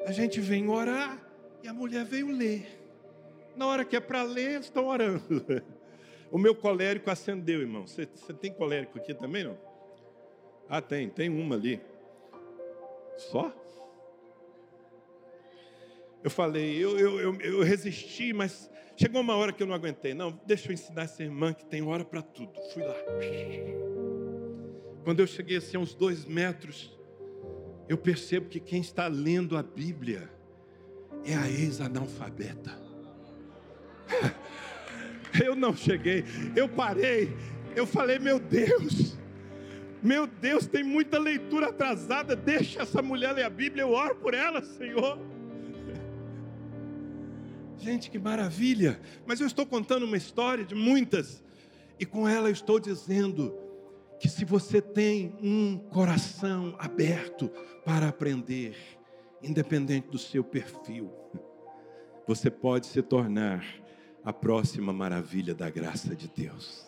[0.06, 1.22] A gente vem orar
[1.62, 2.80] e a mulher veio ler.
[3.56, 5.24] Na hora que é para ler, estão orando.
[6.32, 7.86] O meu colérico acendeu, irmão.
[7.86, 9.56] Você, você tem colérico aqui também, não?
[10.68, 11.80] Ah, tem, tem uma ali.
[13.18, 13.54] Só?
[16.24, 20.16] Eu falei, eu, eu, eu, eu, resisti, mas chegou uma hora que eu não aguentei.
[20.16, 22.52] Não, deixa eu ensinar essa irmã que tem hora para tudo.
[22.74, 22.96] Fui lá.
[25.04, 26.98] Quando eu cheguei assim a uns dois metros,
[27.90, 30.30] eu percebo que quem está lendo a Bíblia
[31.26, 32.82] é a ex-analfabeta.
[35.44, 36.24] Eu não cheguei,
[36.56, 37.36] eu parei,
[37.76, 39.18] eu falei, meu Deus,
[40.00, 44.36] meu Deus, tem muita leitura atrasada, deixa essa mulher ler a Bíblia, eu oro por
[44.36, 45.18] ela, Senhor.
[47.80, 49.02] Gente, que maravilha!
[49.26, 51.44] Mas eu estou contando uma história de muitas,
[52.00, 53.63] e com ela eu estou dizendo
[54.24, 57.50] que se você tem um coração aberto
[57.84, 58.74] para aprender,
[59.42, 61.12] independente do seu perfil,
[62.26, 63.66] você pode se tornar
[64.24, 66.88] a próxima maravilha da graça de Deus.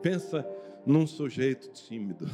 [0.00, 0.46] Pensa
[0.86, 2.30] num sujeito tímido.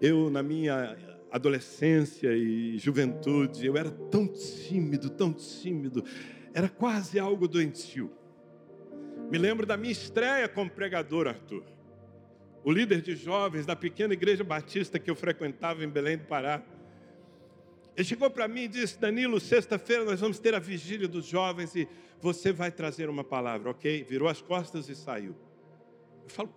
[0.00, 0.98] Eu, na minha
[1.30, 6.02] adolescência e juventude, eu era tão tímido, tão tímido.
[6.52, 8.10] era quase algo doentio.
[9.30, 11.62] Me lembro da minha estreia como pregador, Arthur.
[12.64, 16.62] O líder de jovens da pequena igreja batista que eu frequentava em Belém do Pará.
[17.96, 21.74] Ele chegou para mim e disse: Danilo, sexta-feira nós vamos ter a vigília dos jovens
[21.74, 21.88] e
[22.20, 24.04] você vai trazer uma palavra, ok?
[24.04, 25.34] Virou as costas e saiu.
[26.22, 26.54] Eu falo,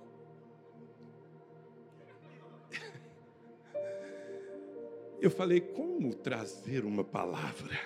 [5.19, 7.79] eu falei, como trazer uma palavra?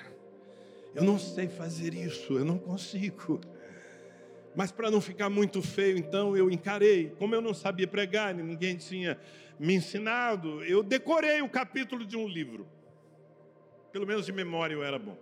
[0.94, 3.40] Eu não sei fazer isso, eu não consigo.
[4.60, 7.12] Mas para não ficar muito feio, então eu encarei.
[7.18, 9.18] Como eu não sabia pregar, ninguém tinha
[9.58, 12.68] me ensinado, eu decorei o capítulo de um livro.
[13.90, 15.18] Pelo menos de memória eu era bom.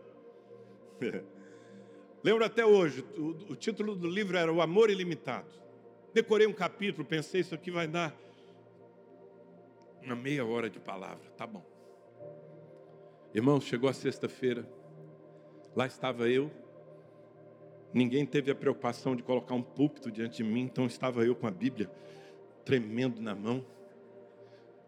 [2.23, 5.53] Lembro até hoje, o, o título do livro era O Amor Ilimitado.
[6.15, 8.19] Decorei um capítulo, pensei, isso aqui vai dar
[10.01, 11.29] uma meia hora de palavra.
[11.37, 11.63] Tá bom.
[13.35, 14.67] Irmão, chegou a sexta-feira,
[15.75, 16.49] lá estava eu,
[17.93, 21.47] Ninguém teve a preocupação de colocar um púlpito diante de mim, então estava eu com
[21.47, 21.89] a Bíblia
[22.65, 23.65] tremendo na mão,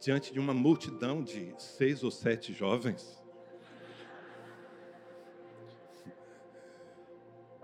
[0.01, 3.21] diante de uma multidão de seis ou sete jovens.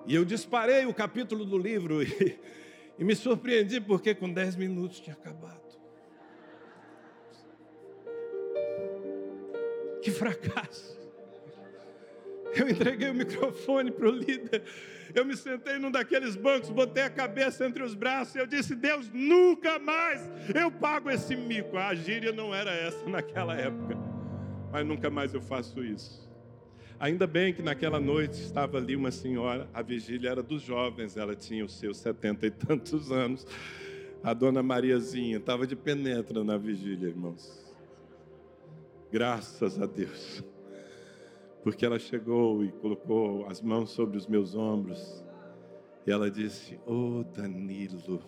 [0.07, 2.39] E eu disparei o capítulo do livro e,
[2.97, 5.65] e me surpreendi porque com dez minutos tinha acabado.
[10.01, 11.04] Que fracasso!
[12.55, 14.63] Eu entreguei o microfone para o líder.
[15.13, 18.75] Eu me sentei num daqueles bancos, botei a cabeça entre os braços e eu disse:
[18.75, 20.21] Deus, nunca mais
[20.53, 21.77] eu pago esse mico.
[21.77, 23.97] A gíria não era essa naquela época,
[24.71, 26.25] mas nunca mais eu faço isso.
[26.97, 31.35] Ainda bem que naquela noite estava ali uma senhora, a vigília era dos jovens, ela
[31.35, 33.45] tinha os seus setenta e tantos anos.
[34.23, 37.63] A dona Mariazinha estava de penetra na vigília, irmãos.
[39.11, 40.43] Graças a Deus
[41.65, 45.25] porque ela chegou e colocou as mãos sobre os meus ombros
[46.05, 48.21] e ela disse: Oh Danilo,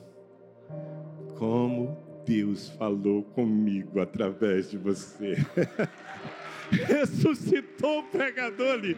[1.38, 5.36] como Deus falou comigo através de você.
[6.88, 8.98] Ressuscitou o pregador ali.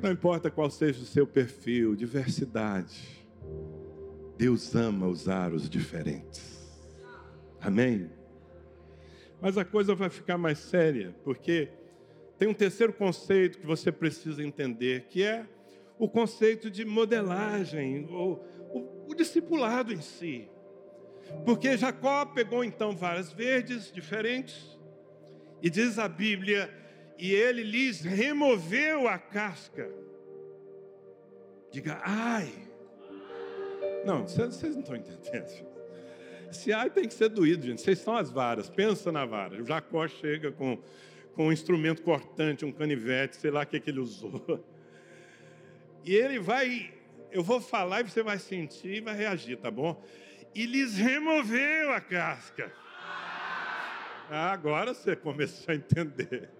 [0.00, 3.22] Não importa qual seja o seu perfil, diversidade.
[4.38, 6.82] Deus ama usar os diferentes.
[7.60, 8.21] Amém?
[9.42, 11.68] Mas a coisa vai ficar mais séria, porque
[12.38, 15.44] tem um terceiro conceito que você precisa entender, que é
[15.98, 18.40] o conceito de modelagem, ou
[18.72, 20.48] o, o discipulado em si.
[21.44, 24.78] Porque Jacó pegou então varas verdes diferentes,
[25.60, 26.72] e diz a Bíblia,
[27.18, 29.92] e ele lhes removeu a casca.
[31.72, 32.48] Diga, ai.
[34.04, 35.71] Não, vocês não estão entendendo.
[36.52, 37.80] Esse ai tem que ser doído, gente.
[37.80, 39.62] Vocês são as varas, pensa na vara.
[39.62, 40.78] O Jacó chega com,
[41.34, 44.62] com um instrumento cortante, um canivete, sei lá o que, que ele usou.
[46.04, 46.92] E ele vai,
[47.30, 50.04] eu vou falar e você vai sentir e vai reagir, tá bom?
[50.54, 52.70] E lhes removeu a casca.
[54.28, 56.50] Ah, agora você começou a entender.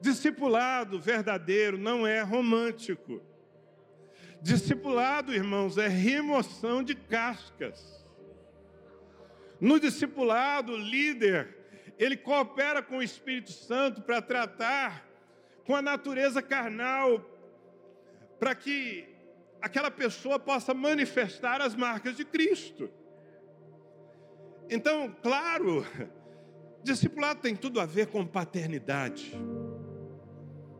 [0.00, 3.20] Discipulado verdadeiro não é romântico.
[4.40, 8.01] Discipulado, irmãos, é remoção de cascas.
[9.62, 11.56] No discipulado, o líder,
[11.96, 15.08] ele coopera com o Espírito Santo para tratar
[15.64, 17.24] com a natureza carnal,
[18.40, 19.08] para que
[19.60, 22.90] aquela pessoa possa manifestar as marcas de Cristo.
[24.68, 25.86] Então, claro,
[26.82, 29.32] discipulado tem tudo a ver com paternidade,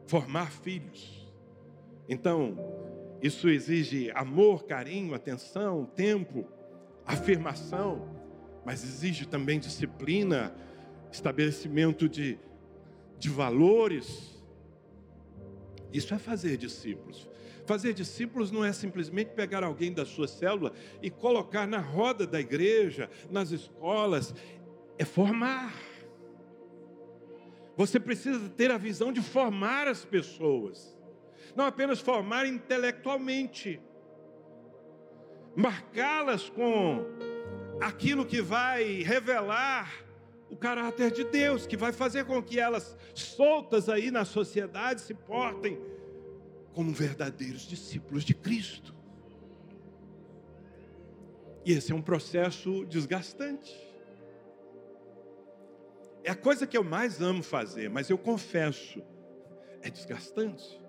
[0.09, 1.33] formar filhos.
[2.09, 2.59] Então,
[3.23, 6.45] isso exige amor, carinho, atenção, tempo,
[7.07, 8.22] afirmação
[8.65, 10.55] mas exige também disciplina,
[11.11, 12.39] estabelecimento de,
[13.19, 14.43] de valores.
[15.93, 17.29] Isso é fazer discípulos.
[17.67, 22.41] Fazer discípulos não é simplesmente pegar alguém da sua célula e colocar na roda da
[22.41, 24.35] igreja, nas escolas,
[24.99, 25.75] é formar.
[27.77, 30.97] Você precisa ter a visão de formar as pessoas,
[31.57, 33.81] não apenas formar intelectualmente,
[35.57, 37.05] marcá-las com
[37.83, 39.93] aquilo que vai revelar
[40.49, 45.15] o caráter de Deus, que vai fazer com que elas, soltas aí na sociedade, se
[45.15, 45.81] portem
[46.73, 48.95] como verdadeiros discípulos de Cristo.
[51.65, 53.75] E esse é um processo desgastante.
[56.25, 59.03] É a coisa que eu mais amo fazer, mas eu confesso,
[59.81, 60.81] é desgastante.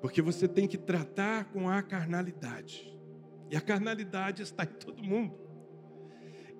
[0.00, 2.98] Porque você tem que tratar com a carnalidade.
[3.50, 5.49] E a carnalidade está em todo mundo.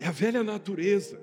[0.01, 1.21] É a velha natureza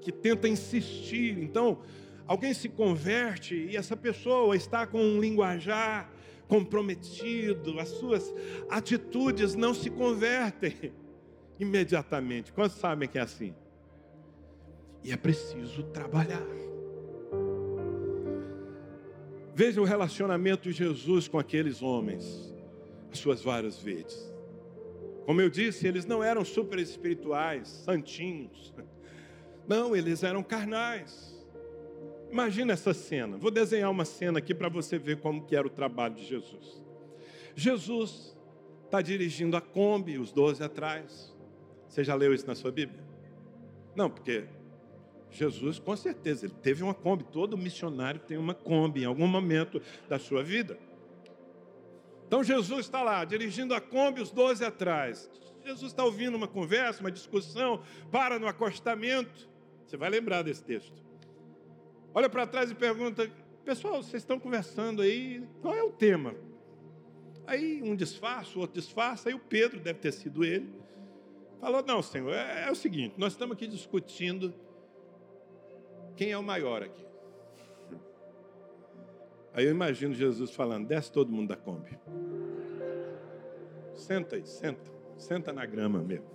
[0.00, 1.36] que tenta insistir.
[1.38, 1.80] Então,
[2.26, 6.10] alguém se converte e essa pessoa está com um linguajar
[6.46, 8.32] comprometido, as suas
[8.68, 10.92] atitudes não se convertem
[11.58, 12.52] imediatamente.
[12.52, 13.54] Quantos sabem que é assim?
[15.02, 16.46] E é preciso trabalhar.
[19.54, 22.54] Veja o relacionamento de Jesus com aqueles homens,
[23.10, 24.31] as suas várias vezes.
[25.24, 28.72] Como eu disse, eles não eram super espirituais, santinhos.
[29.68, 31.32] Não, eles eram carnais.
[32.30, 33.36] Imagina essa cena.
[33.36, 36.82] Vou desenhar uma cena aqui para você ver como que era o trabalho de Jesus.
[37.54, 38.36] Jesus
[38.84, 41.32] está dirigindo a Kombi, os doze atrás.
[41.88, 43.00] Você já leu isso na sua Bíblia?
[43.94, 44.46] Não, porque
[45.30, 47.24] Jesus, com certeza, ele teve uma Kombi.
[47.24, 50.78] Todo missionário tem uma Kombi em algum momento da sua vida.
[52.32, 55.30] Então Jesus está lá, dirigindo a Kombi, os doze atrás.
[55.62, 59.50] Jesus está ouvindo uma conversa, uma discussão, para no acostamento.
[59.84, 61.04] Você vai lembrar desse texto.
[62.14, 63.30] Olha para trás e pergunta:
[63.66, 66.34] Pessoal, vocês estão conversando aí, qual é o tema?
[67.46, 70.72] Aí um disfarça, o outro disfarça, aí o Pedro, deve ter sido ele,
[71.60, 74.54] falou: Não, Senhor, é, é o seguinte, nós estamos aqui discutindo
[76.16, 77.11] quem é o maior aqui.
[79.54, 81.98] Aí eu imagino Jesus falando: desce todo mundo da Kombi.
[83.94, 84.90] Senta aí, senta.
[85.16, 86.26] Senta na grama mesmo.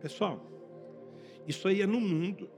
[0.00, 0.44] Pessoal,
[1.46, 2.50] isso aí é no mundo.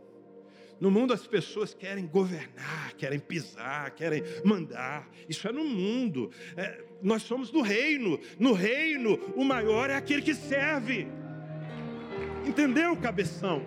[0.80, 5.08] No mundo as pessoas querem governar, querem pisar, querem mandar.
[5.28, 6.30] Isso é no mundo.
[6.56, 8.18] É, nós somos do reino.
[8.38, 11.08] No reino, o maior é aquele que serve.
[12.46, 13.66] Entendeu, cabeção?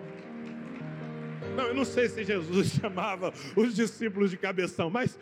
[1.54, 5.18] Não, eu não sei se Jesus chamava os discípulos de cabeção, mas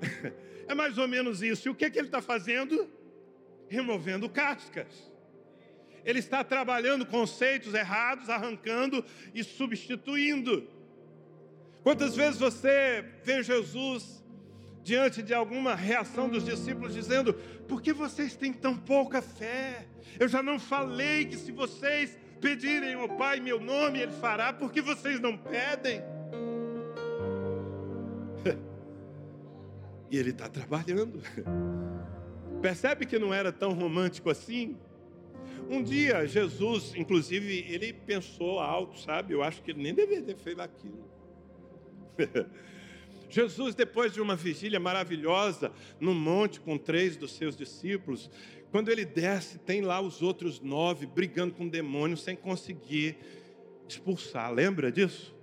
[0.66, 1.68] é mais ou menos isso.
[1.68, 2.88] E o que, é que ele está fazendo?
[3.68, 5.10] Removendo cascas.
[6.04, 10.68] Ele está trabalhando conceitos errados, arrancando e substituindo.
[11.82, 14.24] Quantas vezes você vê Jesus
[14.82, 17.34] diante de alguma reação dos discípulos dizendo:
[17.66, 19.86] Por que vocês têm tão pouca fé?
[20.18, 24.72] Eu já não falei que se vocês pedirem ao Pai meu nome, Ele fará, por
[24.72, 26.02] que vocês não pedem?
[30.10, 31.20] E ele está trabalhando.
[32.62, 34.76] Percebe que não era tão romântico assim?
[35.68, 39.34] Um dia, Jesus, inclusive, ele pensou alto, sabe?
[39.34, 41.08] Eu acho que ele nem deveria ter feito aquilo.
[43.30, 48.30] Jesus, depois de uma vigília maravilhosa no monte com três dos seus discípulos,
[48.70, 53.18] quando ele desce, tem lá os outros nove brigando com demônios sem conseguir
[53.86, 54.52] expulsar.
[54.52, 55.34] Lembra disso?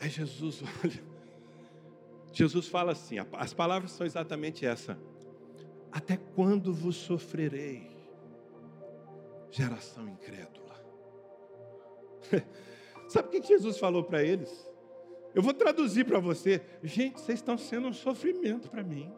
[0.00, 1.11] Aí Jesus olha
[2.32, 4.98] Jesus fala assim, as palavras são exatamente essa.
[5.90, 7.90] Até quando vos sofrerei,
[9.50, 10.82] geração incrédula?
[13.08, 14.70] Sabe o que Jesus falou para eles?
[15.34, 16.62] Eu vou traduzir para você.
[16.82, 19.12] Gente, vocês estão sendo um sofrimento para mim.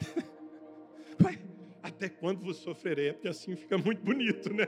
[1.22, 1.38] Ué,
[1.82, 3.08] até quando vos sofrerei?
[3.08, 4.66] É porque assim fica muito bonito, né?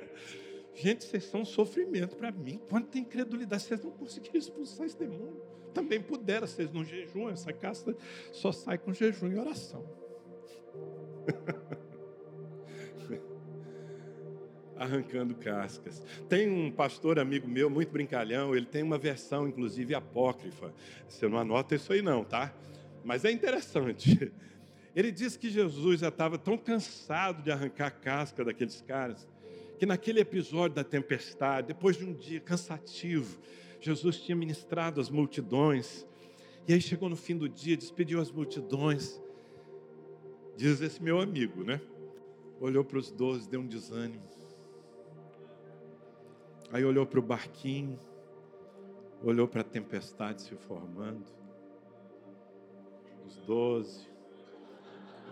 [0.77, 2.61] Gente, vocês são um sofrimento para mim.
[2.69, 5.41] Quanta incredulidade, vocês não conseguiram expulsar esse demônio.
[5.73, 7.97] Também puderam, vocês não jejum, essa casta
[8.31, 9.83] só sai com jejum e oração.
[14.77, 16.03] Arrancando cascas.
[16.29, 20.75] Tem um pastor amigo meu, muito brincalhão, ele tem uma versão, inclusive, apócrifa.
[21.09, 22.55] Você não anota isso aí, não, tá?
[23.03, 24.31] Mas é interessante.
[24.97, 29.29] Ele diz que Jesus já estava tão cansado de arrancar a casca daqueles caras
[29.79, 33.39] que naquele episódio da tempestade, depois de um dia cansativo,
[33.81, 36.07] Jesus tinha ministrado às multidões,
[36.67, 39.21] e aí chegou no fim do dia, despediu as multidões.
[40.57, 41.81] Diz esse meu amigo, né?
[42.59, 44.23] Olhou para os doze, deu um desânimo.
[46.73, 47.99] Aí olhou para o barquinho,
[49.23, 51.25] olhou para a tempestade se formando.
[53.25, 54.09] Os doze,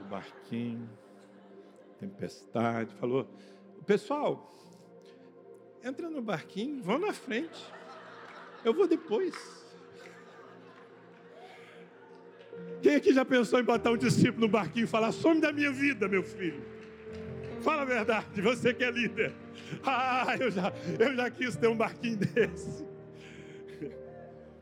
[0.00, 0.88] o barquinho,
[1.98, 2.94] tempestade.
[2.94, 3.26] Falou:
[3.86, 4.54] Pessoal,
[5.82, 7.62] entra no barquinho, vão na frente.
[8.64, 9.34] Eu vou depois.
[12.82, 15.70] Quem aqui já pensou em botar um discípulo no barquinho e falar: some da minha
[15.70, 16.62] vida, meu filho?
[17.60, 19.32] Fala a verdade, você que é líder.
[19.84, 22.84] Ah, eu já, eu já quis ter um barquinho desse.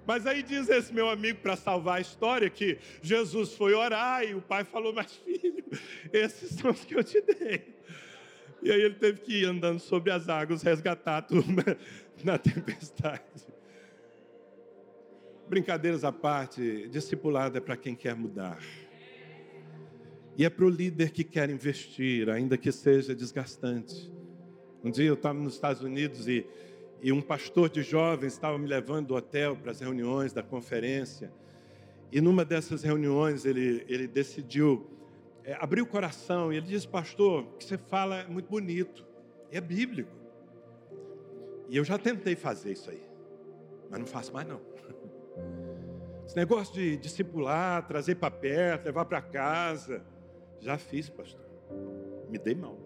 [0.06, 4.34] Mas aí diz esse meu amigo, para salvar a história, que Jesus foi orar e
[4.34, 5.64] o pai falou: Mas filho,
[6.12, 7.74] esses são os que eu te dei.
[8.62, 11.64] E aí ele teve que ir andando sobre as águas, resgatar a turma
[12.22, 13.22] na tempestade.
[15.48, 18.62] Brincadeiras à parte, discipulado é para quem quer mudar.
[20.36, 24.10] E é para o líder que quer investir, ainda que seja desgastante.
[24.82, 26.46] Um dia eu estava nos Estados Unidos e,
[27.02, 31.32] e um pastor de jovens estava me levando do hotel para as reuniões da conferência.
[32.10, 34.86] E numa dessas reuniões ele, ele decidiu
[35.44, 39.04] é, o coração e ele disse: Pastor, o que você fala é muito bonito,
[39.50, 40.10] é bíblico.
[41.68, 43.02] E eu já tentei fazer isso aí,
[43.90, 44.60] mas não faço mais não.
[46.24, 50.04] Esse negócio de discipular, trazer para perto, levar para casa,
[50.60, 51.40] já fiz, pastor.
[52.28, 52.78] Me dei mal.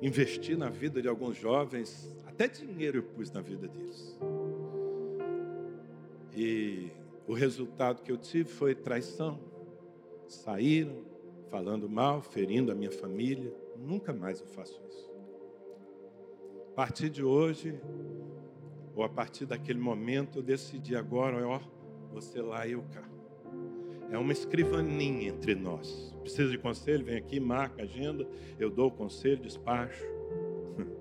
[0.00, 4.16] Investi na vida de alguns jovens, até dinheiro eu pus na vida deles.
[6.34, 6.92] E
[7.26, 9.40] o resultado que eu tive foi traição.
[10.28, 11.04] Saíram
[11.50, 13.52] falando mal, ferindo a minha família.
[13.76, 15.10] Nunca mais eu faço isso.
[16.70, 17.80] A partir de hoje,
[18.94, 21.60] ou a partir daquele momento, eu decidi agora, ó,
[22.12, 23.08] você lá e eu cá.
[24.10, 26.14] É uma escrivaninha entre nós.
[26.20, 27.04] Precisa de conselho?
[27.04, 28.26] Vem aqui, marca a agenda,
[28.58, 30.04] eu dou o conselho, despacho.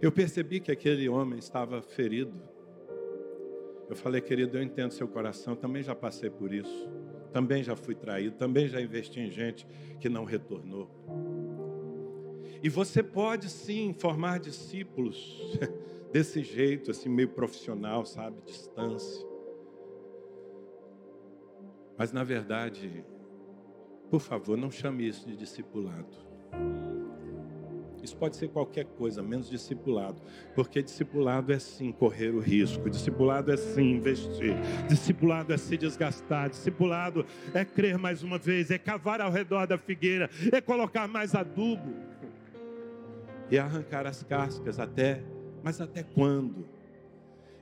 [0.00, 2.40] Eu percebi que aquele homem estava ferido
[3.88, 6.88] eu falei, querido, eu entendo seu coração, também já passei por isso.
[7.32, 9.66] Também já fui traído, também já investi em gente
[10.00, 10.90] que não retornou.
[12.62, 15.58] E você pode sim formar discípulos
[16.12, 18.40] desse jeito, assim, meio profissional, sabe?
[18.42, 19.26] Distância.
[21.96, 23.04] Mas na verdade,
[24.10, 26.16] por favor, não chame isso de discipulado.
[28.02, 30.20] Isso pode ser qualquer coisa, menos discipulado.
[30.54, 34.54] Porque discipulado é sim correr o risco, discipulado é sim investir,
[34.88, 39.78] discipulado é se desgastar, discipulado é crer mais uma vez, é cavar ao redor da
[39.78, 41.94] figueira, é colocar mais adubo
[43.50, 45.22] e arrancar as cascas até,
[45.62, 46.66] mas até quando?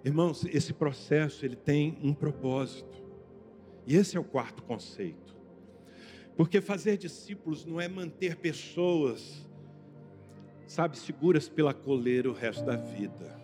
[0.05, 3.05] Irmãos, esse processo ele tem um propósito.
[3.87, 5.35] E esse é o quarto conceito.
[6.37, 9.49] Porque fazer discípulos não é manter pessoas
[10.67, 13.35] sabe, seguras pela coleira o resto da vida.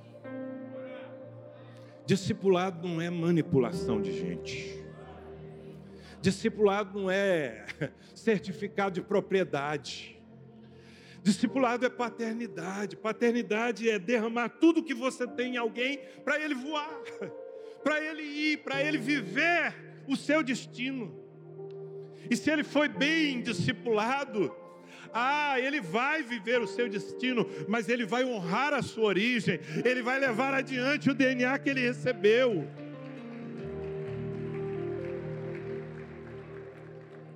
[2.04, 4.84] Discipulado não é manipulação de gente.
[6.20, 7.64] Discipulado não é
[8.14, 10.20] certificado de propriedade.
[11.22, 12.96] Discipulado é paternidade.
[12.96, 17.00] Paternidade é derramar tudo que você tem em alguém para ele voar,
[17.84, 19.74] para ele ir, para ele viver
[20.08, 21.22] o seu destino.
[22.28, 24.54] E se ele foi bem discipulado,
[25.12, 30.02] ah, ele vai viver o seu destino, mas ele vai honrar a sua origem, ele
[30.02, 32.66] vai levar adiante o DNA que ele recebeu.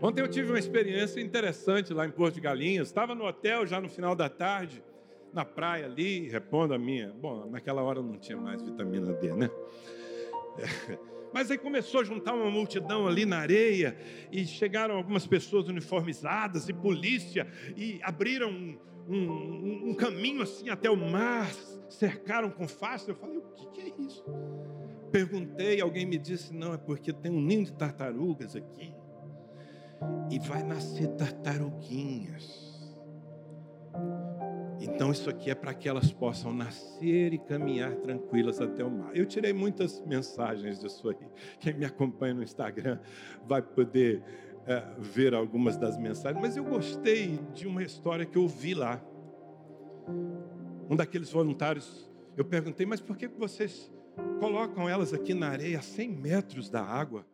[0.01, 2.89] Ontem eu tive uma experiência interessante lá em Porto de Galinhas.
[2.89, 4.83] Estava no hotel já no final da tarde,
[5.33, 7.13] na praia ali, repondo a minha.
[7.13, 9.51] Bom, naquela hora não tinha mais vitamina D, né?
[10.59, 11.07] É.
[11.33, 13.97] Mas aí começou a juntar uma multidão ali na areia,
[14.31, 17.47] e chegaram algumas pessoas uniformizadas e polícia,
[17.77, 21.51] e abriram um, um, um caminho assim até o mar,
[21.89, 23.11] cercaram com faixa.
[23.11, 24.25] Eu falei: o que, que é isso?
[25.11, 28.93] Perguntei, alguém me disse: não, é porque tem um ninho de tartarugas aqui,
[30.31, 32.67] e vai nascer tartaruguinhas.
[34.89, 39.17] Então, isso aqui é para que elas possam nascer e caminhar tranquilas até o mar.
[39.17, 41.29] Eu tirei muitas mensagens disso aí.
[41.59, 42.99] Quem me acompanha no Instagram
[43.47, 44.23] vai poder
[44.67, 46.41] é, ver algumas das mensagens.
[46.41, 49.03] Mas eu gostei de uma história que eu vi lá.
[50.89, 53.91] Um daqueles voluntários, eu perguntei, mas por que vocês
[54.39, 57.27] colocam elas aqui na areia, a 100 metros da água,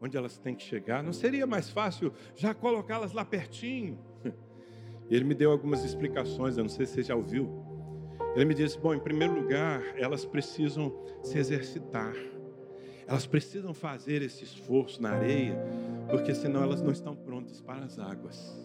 [0.00, 1.02] onde elas têm que chegar?
[1.02, 3.98] Não seria mais fácil já colocá-las lá pertinho?
[5.10, 7.48] Ele me deu algumas explicações, eu não sei se você já ouviu.
[8.34, 10.92] Ele me disse: bom, em primeiro lugar, elas precisam
[11.22, 12.14] se exercitar,
[13.06, 15.56] elas precisam fazer esse esforço na areia,
[16.10, 18.58] porque senão elas não estão prontas para as águas.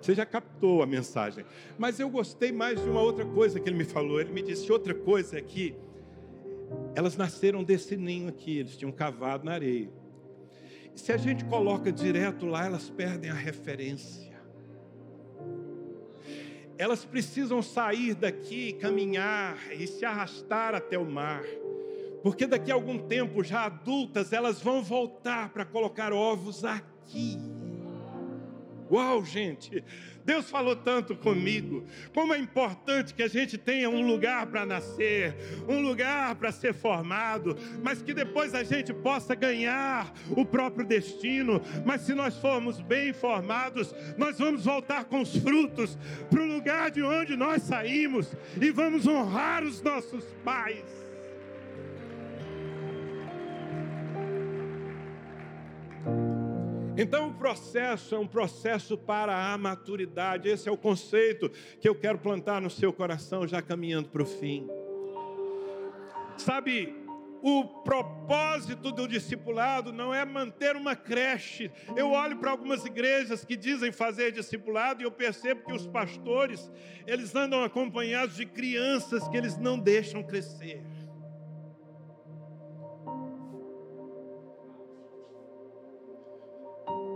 [0.00, 1.44] Você já captou a mensagem,
[1.78, 4.20] mas eu gostei mais de uma outra coisa que ele me falou.
[4.20, 5.76] Ele me disse: outra coisa é que
[6.94, 9.90] elas nasceram desse ninho aqui, eles tinham cavado na areia.
[10.94, 14.33] Se a gente coloca direto lá, elas perdem a referência
[16.76, 21.44] elas precisam sair daqui, caminhar e se arrastar até o mar,
[22.22, 27.38] porque daqui a algum tempo, já adultas, elas vão voltar para colocar ovos aqui.
[28.90, 29.82] Uau, gente!
[30.24, 31.84] Deus falou tanto comigo.
[32.14, 35.36] Como é importante que a gente tenha um lugar para nascer,
[35.68, 41.60] um lugar para ser formado, mas que depois a gente possa ganhar o próprio destino.
[41.84, 45.98] Mas se nós formos bem formados, nós vamos voltar com os frutos
[46.30, 51.03] para o lugar de onde nós saímos e vamos honrar os nossos pais.
[56.96, 60.48] Então, o processo é um processo para a maturidade.
[60.48, 64.26] Esse é o conceito que eu quero plantar no seu coração, já caminhando para o
[64.26, 64.68] fim.
[66.36, 66.94] Sabe,
[67.42, 71.68] o propósito do discipulado não é manter uma creche.
[71.96, 76.70] Eu olho para algumas igrejas que dizem fazer discipulado e eu percebo que os pastores,
[77.08, 80.80] eles andam acompanhados de crianças que eles não deixam crescer.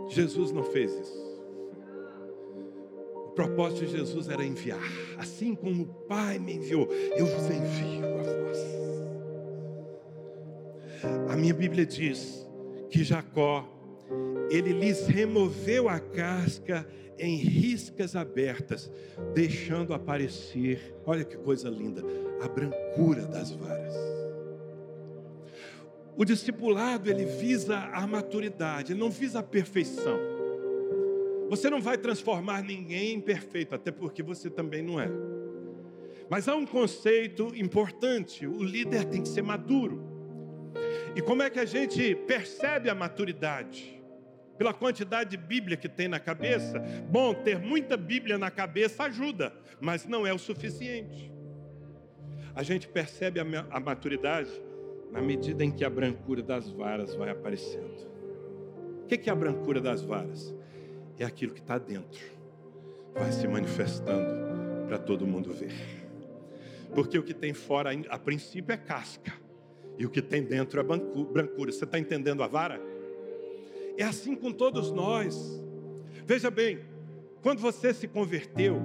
[0.09, 1.29] Jesus não fez isso.
[3.15, 4.81] O propósito de Jesus era enviar.
[5.17, 8.59] Assim como o Pai me enviou, eu vos envio a vós.
[11.31, 12.47] A minha Bíblia diz
[12.91, 13.69] que Jacó,
[14.51, 16.87] ele lhes removeu a casca
[17.19, 18.91] em riscas abertas,
[19.35, 22.03] deixando aparecer, olha que coisa linda,
[22.41, 24.08] a brancura das varas.
[26.19, 30.19] O discipulado, ele visa a maturidade, ele não visa a perfeição.
[31.49, 35.09] Você não vai transformar ninguém em perfeito, até porque você também não é.
[36.29, 40.03] Mas há um conceito importante: o líder tem que ser maduro.
[41.15, 44.03] E como é que a gente percebe a maturidade?
[44.59, 46.81] Pela quantidade de Bíblia que tem na cabeça.
[47.09, 51.33] Bom, ter muita Bíblia na cabeça ajuda, mas não é o suficiente.
[52.57, 54.51] A gente percebe a maturidade
[55.11, 58.09] na medida em que a brancura das varas vai aparecendo.
[59.03, 60.55] O que é a brancura das varas?
[61.19, 62.21] É aquilo que está dentro,
[63.15, 65.73] vai se manifestando para todo mundo ver.
[66.95, 69.33] Porque o que tem fora, a princípio, é casca,
[69.99, 71.73] e o que tem dentro é brancura.
[71.73, 72.81] Você está entendendo a vara?
[73.97, 75.61] É assim com todos nós.
[76.25, 76.79] Veja bem,
[77.43, 78.81] quando você se converteu,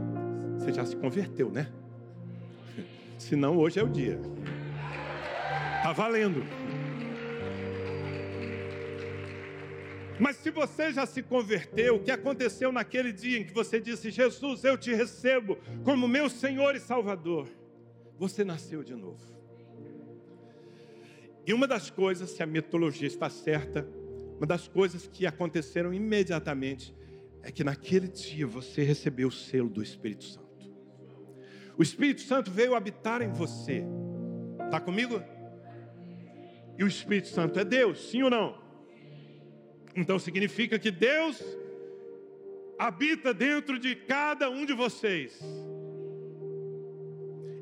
[0.57, 1.71] você já se converteu, né?
[3.19, 4.19] Senão hoje é o dia.
[5.83, 6.45] Está valendo.
[10.17, 14.09] Mas se você já se converteu, o que aconteceu naquele dia em que você disse:
[14.09, 17.49] Jesus, eu te recebo como meu Senhor e Salvador?
[18.17, 19.19] Você nasceu de novo.
[21.45, 23.85] E uma das coisas, se a metodologia está certa,
[24.37, 26.95] uma das coisas que aconteceram imediatamente
[27.41, 30.71] é que naquele dia você recebeu o selo do Espírito Santo.
[31.77, 33.83] O Espírito Santo veio habitar em você.
[34.63, 35.21] Está comigo?
[36.77, 38.57] E o Espírito Santo é Deus, sim ou não?
[39.95, 41.41] Então significa que Deus
[42.77, 45.39] habita dentro de cada um de vocês.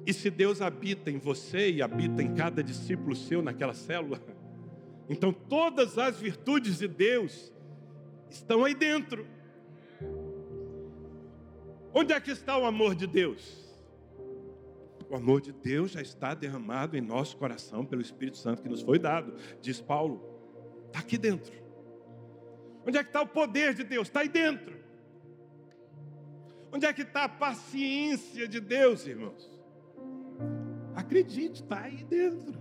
[0.05, 4.19] E se Deus habita em você e habita em cada discípulo seu naquela célula,
[5.09, 7.51] então todas as virtudes de Deus
[8.29, 9.27] estão aí dentro.
[11.93, 13.60] Onde é que está o amor de Deus?
[15.11, 18.81] O amor de Deus já está derramado em nosso coração pelo Espírito Santo que nos
[18.81, 20.23] foi dado, diz Paulo.
[20.87, 21.51] Está aqui dentro.
[22.87, 24.07] Onde é que está o poder de Deus?
[24.07, 24.79] Está aí dentro.
[26.71, 29.51] Onde é que está a paciência de Deus, irmãos?
[30.95, 32.57] Acredite, está aí dentro.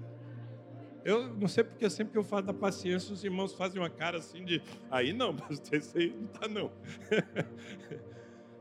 [1.04, 4.18] Eu não sei porque sempre que eu falo da paciência, os irmãos fazem uma cara
[4.18, 6.72] assim de aí não, pastor, isso aí não está não.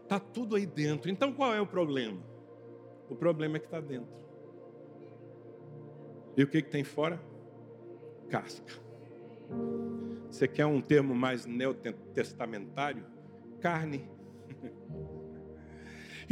[0.03, 1.09] Está tudo aí dentro.
[1.09, 2.28] Então qual é o problema?
[3.09, 4.19] O problema é que está dentro.
[6.37, 7.19] E o que, que tem fora?
[8.29, 8.73] Casca.
[10.29, 13.03] Você quer um termo mais neotestamentário?
[13.59, 14.09] Carne.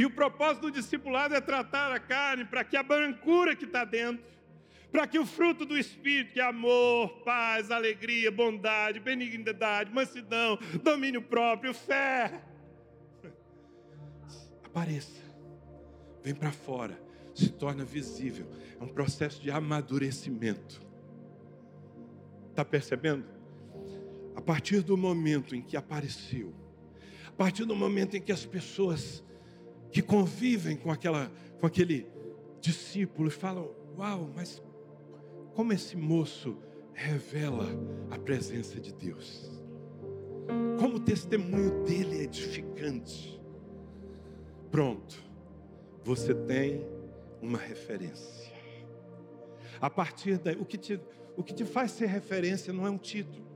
[0.00, 3.84] E o propósito do discipulado é tratar a carne para que a brancura que está
[3.84, 4.24] dentro,
[4.92, 11.20] para que o fruto do Espírito, que é amor, paz, alegria, bondade, benignidade, mansidão, domínio
[11.20, 12.40] próprio, fé,
[14.64, 15.27] apareça
[16.22, 17.00] vem para fora,
[17.34, 18.46] se torna visível.
[18.80, 20.80] É um processo de amadurecimento.
[22.50, 23.24] Está percebendo?
[24.34, 26.52] A partir do momento em que apareceu,
[27.26, 29.24] a partir do momento em que as pessoas
[29.90, 32.06] que convivem com, aquela, com aquele
[32.60, 34.62] discípulo falam: Uau, mas
[35.54, 36.56] como esse moço
[36.92, 37.66] revela
[38.10, 39.50] a presença de Deus.
[40.78, 43.40] Como o testemunho dele é edificante.
[44.70, 45.27] Pronto
[46.08, 46.86] você tem
[47.42, 48.50] uma referência.
[49.78, 50.98] A partir daí, o que, te,
[51.36, 53.46] o que te faz ser referência não é um título.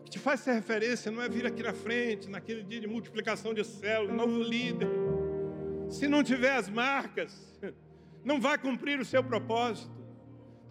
[0.00, 2.88] O que te faz ser referência não é vir aqui na frente, naquele dia de
[2.88, 4.88] multiplicação de células, novo líder.
[5.88, 7.56] Se não tiver as marcas,
[8.24, 10.01] não vai cumprir o seu propósito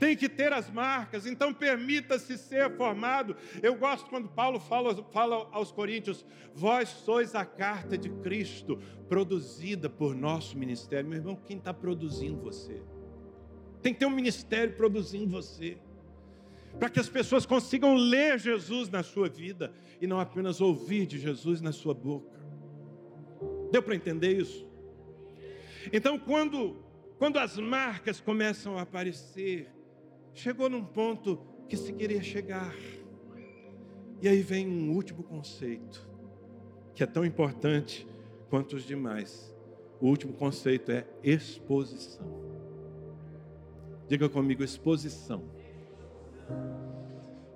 [0.02, 3.36] tem que ter as marcas, então permita-se ser formado.
[3.62, 6.26] Eu gosto quando Paulo fala, fala aos Coríntios:
[6.56, 11.08] Vós sois a carta de Cristo, produzida por nosso ministério.
[11.08, 12.82] Meu irmão, quem está produzindo você?
[13.84, 15.78] Tem que ter um ministério produzindo você.
[16.80, 19.72] para que as pessoas consigam ler Jesus na sua vida
[20.02, 22.39] e não apenas ouvir de Jesus na sua boca.
[23.72, 24.68] Deu para entender isso?
[25.93, 26.84] Então, quando,
[27.20, 29.70] quando as marcas começam a aparecer,
[30.34, 32.74] chegou num ponto que se queria chegar.
[34.22, 36.08] E aí vem um último conceito,
[36.94, 38.08] que é tão importante
[38.50, 39.56] quanto os demais.
[40.00, 42.28] O último conceito é exposição.
[44.08, 45.44] Diga comigo, exposição.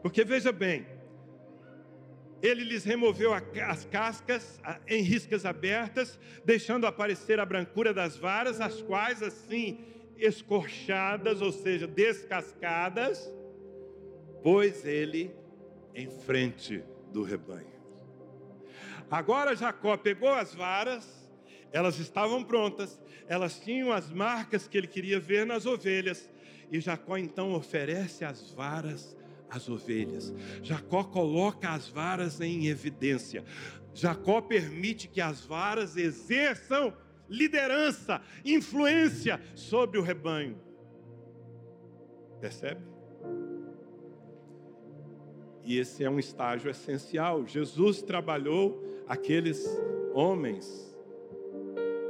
[0.02, 0.86] Porque veja bem,
[2.42, 8.82] ele lhes removeu as cascas em riscas abertas, deixando aparecer a brancura das varas, as
[8.82, 9.80] quais assim
[10.18, 13.32] escorchadas, ou seja, descascadas,
[14.44, 15.36] pôs ele
[15.94, 17.76] em frente do rebanho.
[19.10, 21.30] Agora Jacó pegou as varas,
[21.72, 26.30] elas estavam prontas, elas tinham as marcas que ele queria ver nas ovelhas,
[26.72, 29.16] e Jacó então oferece as varas
[29.50, 30.34] às ovelhas.
[30.64, 33.44] Jacó coloca as varas em evidência.
[33.94, 36.94] Jacó permite que as varas exerçam
[37.30, 40.58] liderança, influência sobre o rebanho.
[42.40, 42.82] Percebe?
[45.64, 47.48] E esse é um estágio essencial.
[47.48, 49.66] Jesus trabalhou aqueles
[50.14, 50.96] homens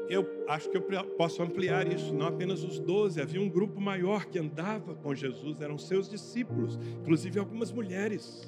[0.08, 0.82] eu acho que eu
[1.18, 5.62] posso ampliar isso, não apenas os doze, havia um grupo maior que andava com Jesus,
[5.62, 8.48] eram seus discípulos, inclusive algumas mulheres.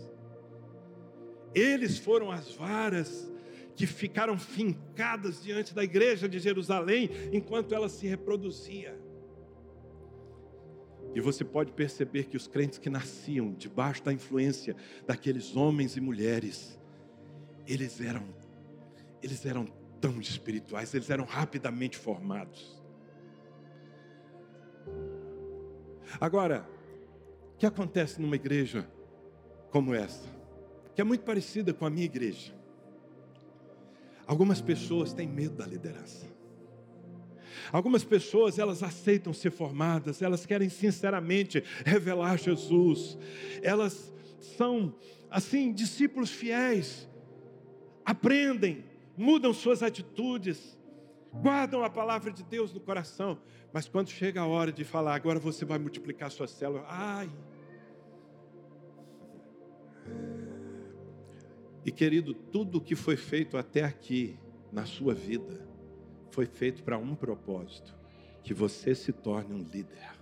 [1.56, 3.32] Eles foram as varas
[3.78, 9.00] que ficaram fincadas diante da igreja de Jerusalém enquanto ela se reproduzia.
[11.14, 14.76] E você pode perceber que os crentes que nasciam debaixo da influência
[15.06, 16.80] daqueles homens e mulheres,
[17.68, 18.36] eles eram
[19.22, 19.68] eles eram
[20.02, 22.82] tão espirituais, eles eram rapidamente formados.
[26.20, 26.68] Agora,
[27.54, 28.90] o que acontece numa igreja
[29.70, 30.28] como essa,
[30.96, 32.57] que é muito parecida com a minha igreja?
[34.28, 36.28] Algumas pessoas têm medo da liderança.
[37.72, 43.18] Algumas pessoas, elas aceitam ser formadas, elas querem sinceramente revelar Jesus.
[43.62, 44.14] Elas
[44.58, 44.94] são
[45.30, 47.10] assim discípulos fiéis.
[48.06, 48.86] Aprendem,
[49.18, 50.78] mudam suas atitudes,
[51.34, 53.38] guardam a palavra de Deus no coração,
[53.74, 57.30] mas quando chega a hora de falar, agora você vai multiplicar sua célula, ai.
[61.88, 64.38] E querido, tudo que foi feito até aqui
[64.74, 65.66] na sua vida
[66.30, 67.96] foi feito para um propósito:
[68.44, 70.18] que você se torne um líder.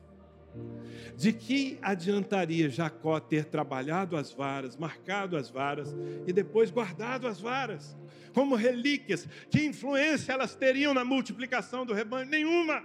[1.17, 5.93] De que adiantaria Jacó ter trabalhado as varas, marcado as varas
[6.27, 7.97] e depois guardado as varas
[8.31, 9.27] como relíquias?
[9.49, 12.29] Que influência elas teriam na multiplicação do rebanho?
[12.29, 12.83] Nenhuma.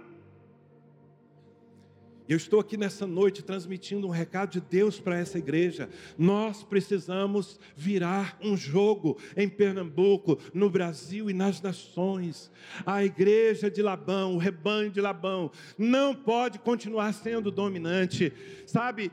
[2.31, 5.89] Eu estou aqui nessa noite transmitindo um recado de Deus para essa igreja.
[6.17, 12.49] Nós precisamos virar um jogo em Pernambuco, no Brasil e nas nações.
[12.85, 18.31] A igreja de Labão, o rebanho de Labão, não pode continuar sendo dominante.
[18.65, 19.11] Sabe,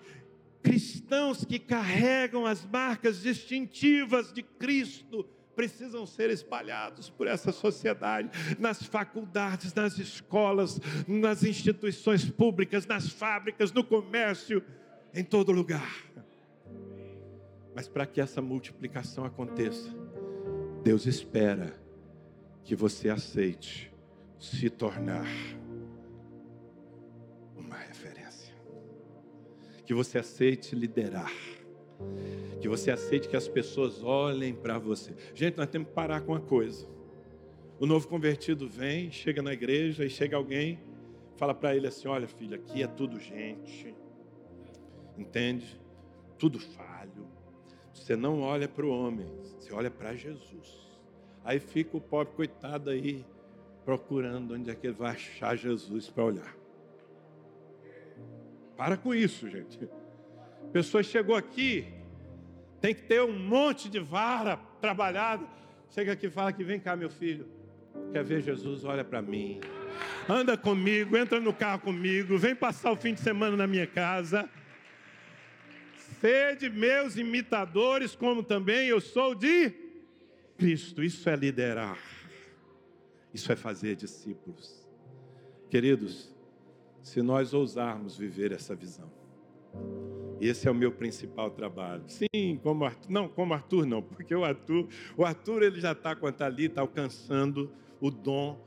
[0.62, 5.26] cristãos que carregam as marcas distintivas de Cristo
[5.58, 8.30] precisam ser espalhados por essa sociedade,
[8.60, 10.78] nas faculdades, nas escolas,
[11.08, 14.62] nas instituições públicas, nas fábricas, no comércio,
[15.12, 15.92] em todo lugar.
[17.74, 19.92] Mas para que essa multiplicação aconteça,
[20.84, 21.74] Deus espera
[22.62, 23.92] que você aceite
[24.38, 25.26] se tornar
[27.56, 28.54] uma referência,
[29.84, 31.32] que você aceite liderar
[32.60, 35.14] que você aceite que as pessoas olhem para você.
[35.34, 36.86] Gente, nós temos que parar com uma coisa.
[37.78, 40.80] O novo convertido vem, chega na igreja e chega alguém,
[41.36, 43.94] fala para ele assim: Olha, filho, aqui é tudo gente,
[45.16, 45.80] entende?
[46.36, 47.28] Tudo falho.
[47.94, 49.26] Você não olha para o homem,
[49.58, 50.88] você olha para Jesus.
[51.44, 53.24] Aí fica o pobre coitado aí
[53.84, 56.56] procurando onde é que ele vai achar Jesus para olhar.
[58.76, 59.88] Para com isso, gente.
[60.68, 61.86] A pessoa chegou aqui,
[62.80, 65.46] tem que ter um monte de vara trabalhada.
[65.90, 67.48] Chega aqui e fala que vem cá, meu filho.
[68.12, 68.84] Quer ver Jesus?
[68.84, 69.60] Olha para mim.
[70.28, 74.48] Anda comigo, entra no carro comigo, vem passar o fim de semana na minha casa.
[76.20, 79.72] Sede meus imitadores, como também eu sou de
[80.58, 81.02] Cristo.
[81.02, 81.98] Isso é liderar.
[83.32, 84.86] Isso é fazer discípulos.
[85.70, 86.34] Queridos,
[87.02, 89.10] se nós ousarmos viver essa visão,
[90.40, 92.04] esse é o meu principal trabalho.
[92.06, 96.14] Sim, como Arthur, não, como Arthur não, porque o Arthur, o Arthur ele já está
[96.14, 97.70] com a Thalita alcançando
[98.00, 98.58] o dom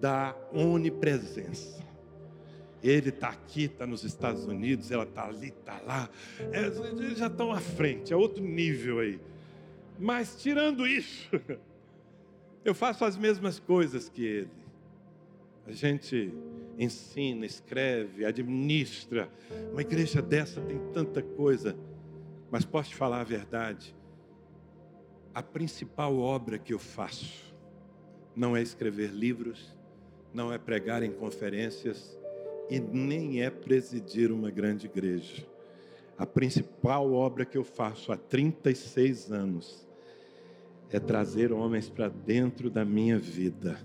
[0.00, 1.86] da onipresença.
[2.82, 6.08] Ele está aqui, está nos Estados Unidos, ela está ali, está lá.
[6.52, 9.20] É, eles já estão à frente, é outro nível aí.
[9.98, 11.28] Mas tirando isso,
[12.64, 14.57] eu faço as mesmas coisas que ele.
[15.68, 16.32] A gente
[16.78, 19.28] ensina, escreve, administra.
[19.70, 21.76] Uma igreja dessa tem tanta coisa.
[22.50, 23.94] Mas posso te falar a verdade?
[25.34, 27.54] A principal obra que eu faço
[28.34, 29.76] não é escrever livros,
[30.32, 32.18] não é pregar em conferências
[32.70, 35.46] e nem é presidir uma grande igreja.
[36.16, 39.86] A principal obra que eu faço há 36 anos
[40.90, 43.78] é trazer homens para dentro da minha vida,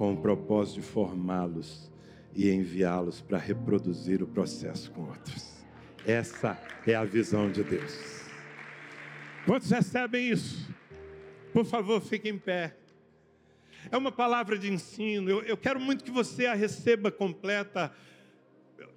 [0.00, 1.92] com o propósito de formá-los
[2.34, 5.62] e enviá-los para reproduzir o processo com outros.
[6.06, 8.24] Essa é a visão de Deus.
[9.44, 10.74] Quantos recebem isso?
[11.52, 12.74] Por favor, fiquem em pé.
[13.90, 15.28] É uma palavra de ensino.
[15.28, 17.92] Eu, eu quero muito que você a receba completa.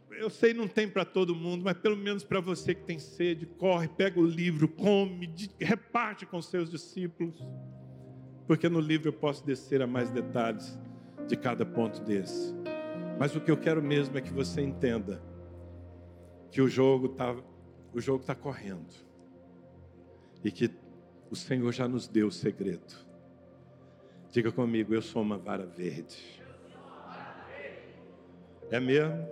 [0.10, 3.46] Eu, sei não tem para todo mundo, mas pelo menos para você que tem sede,
[3.46, 7.36] corre, pega o livro, come, reparte com seus discípulos.
[8.48, 10.80] Porque no livro eu posso descer a mais detalhes
[11.28, 12.54] de cada ponto desse.
[13.20, 15.22] Mas o que eu quero mesmo é que você entenda
[16.52, 17.36] que o jogo está
[17.94, 18.94] o jogo está correndo
[20.44, 20.72] e que
[21.30, 22.96] o Senhor já nos deu o segredo.
[24.32, 26.42] Diga comigo, eu sou uma vara verde.
[28.72, 29.28] É mesmo?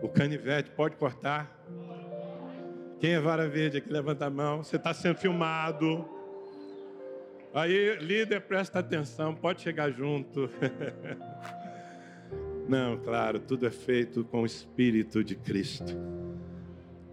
[0.00, 1.60] O canivete pode cortar?
[3.00, 3.92] Quem é vara verde aqui?
[3.92, 4.62] Levanta a mão.
[4.62, 6.08] Você está sendo filmado.
[7.54, 10.48] Aí, líder, presta atenção, pode chegar junto.
[12.66, 15.94] Não, claro, tudo é feito com o Espírito de Cristo.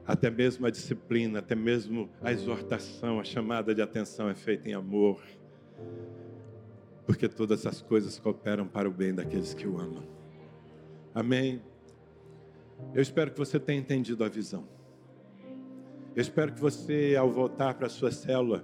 [0.08, 4.74] Até mesmo a disciplina, até mesmo a exortação, a chamada de atenção é feita em
[4.74, 5.22] amor.
[7.06, 10.08] Porque todas as coisas cooperam para o bem daqueles que o amam.
[11.14, 11.62] Amém?
[12.94, 14.66] Eu espero que você tenha entendido a visão.
[16.16, 18.64] Eu espero que você, ao voltar para a sua célula,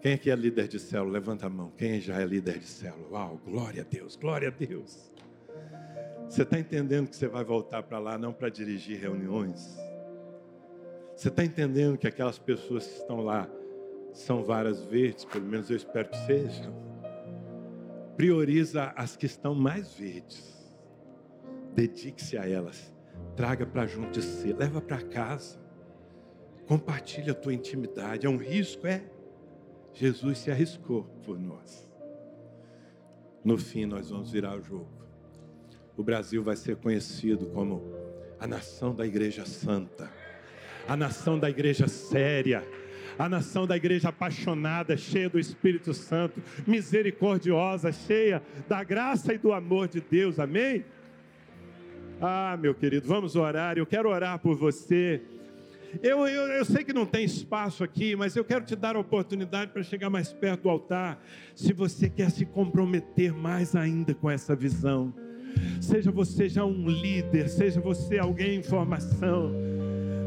[0.00, 1.12] quem aqui é líder de célula?
[1.12, 1.72] Levanta a mão.
[1.76, 3.08] Quem já é líder de célula?
[3.10, 5.10] Uau, glória a Deus, glória a Deus.
[6.28, 9.78] Você está entendendo que você vai voltar para lá não para dirigir reuniões?
[11.16, 13.48] Você está entendendo que aquelas pessoas que estão lá
[14.12, 16.74] são varas verdes, pelo menos eu espero que sejam?
[18.16, 20.56] Prioriza as que estão mais verdes.
[21.74, 22.92] Dedique-se a elas.
[23.34, 25.58] Traga para junto de si, leva para casa.
[26.66, 28.26] Compartilha a tua intimidade.
[28.26, 29.04] É um risco, é?
[29.96, 31.90] Jesus se arriscou por nós.
[33.44, 34.96] No fim, nós vamos virar o jogo
[35.96, 37.82] o Brasil vai ser conhecido como
[38.38, 40.10] a nação da igreja santa,
[40.86, 42.62] a nação da igreja séria,
[43.18, 49.52] a nação da igreja apaixonada, cheia do Espírito Santo, misericordiosa, cheia da graça e do
[49.52, 50.84] amor de Deus, amém?
[52.20, 53.78] Ah, meu querido, vamos orar.
[53.78, 55.22] Eu quero orar por você.
[56.02, 58.98] Eu, eu, eu, sei que não tem espaço aqui, mas eu quero te dar a
[58.98, 61.22] oportunidade para chegar mais perto do altar.
[61.54, 65.14] Se você quer se comprometer mais ainda com essa visão,
[65.80, 69.52] Seja você já um líder, seja você alguém em formação.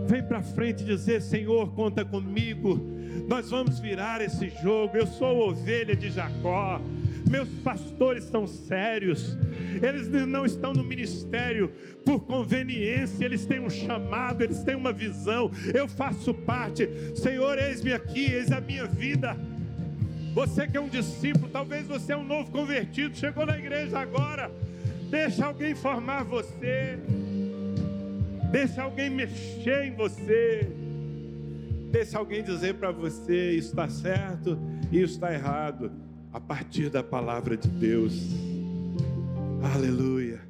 [0.08, 2.80] Vem para frente dizer: Senhor, conta comigo.
[3.28, 4.98] Nós vamos virar esse jogo.
[4.98, 6.82] Eu sou ovelha de Jacó.
[7.30, 9.38] Meus pastores são sérios.
[9.82, 11.72] Eles não estão no ministério
[12.04, 15.52] por conveniência, eles têm um chamado, eles têm uma visão.
[15.74, 16.90] Eu faço parte.
[17.16, 19.38] Senhor, eis-me aqui, eis a minha vida.
[20.34, 24.52] Você que é um discípulo, talvez você é um novo convertido, chegou na igreja agora.
[25.12, 26.98] Deixa alguém formar você.
[28.52, 30.68] Deixa alguém mexer em você.
[31.92, 34.58] Deixa alguém dizer para você: isso está certo
[34.92, 36.09] e isso está errado.
[36.32, 38.14] A partir da palavra de Deus.
[39.74, 40.49] Aleluia.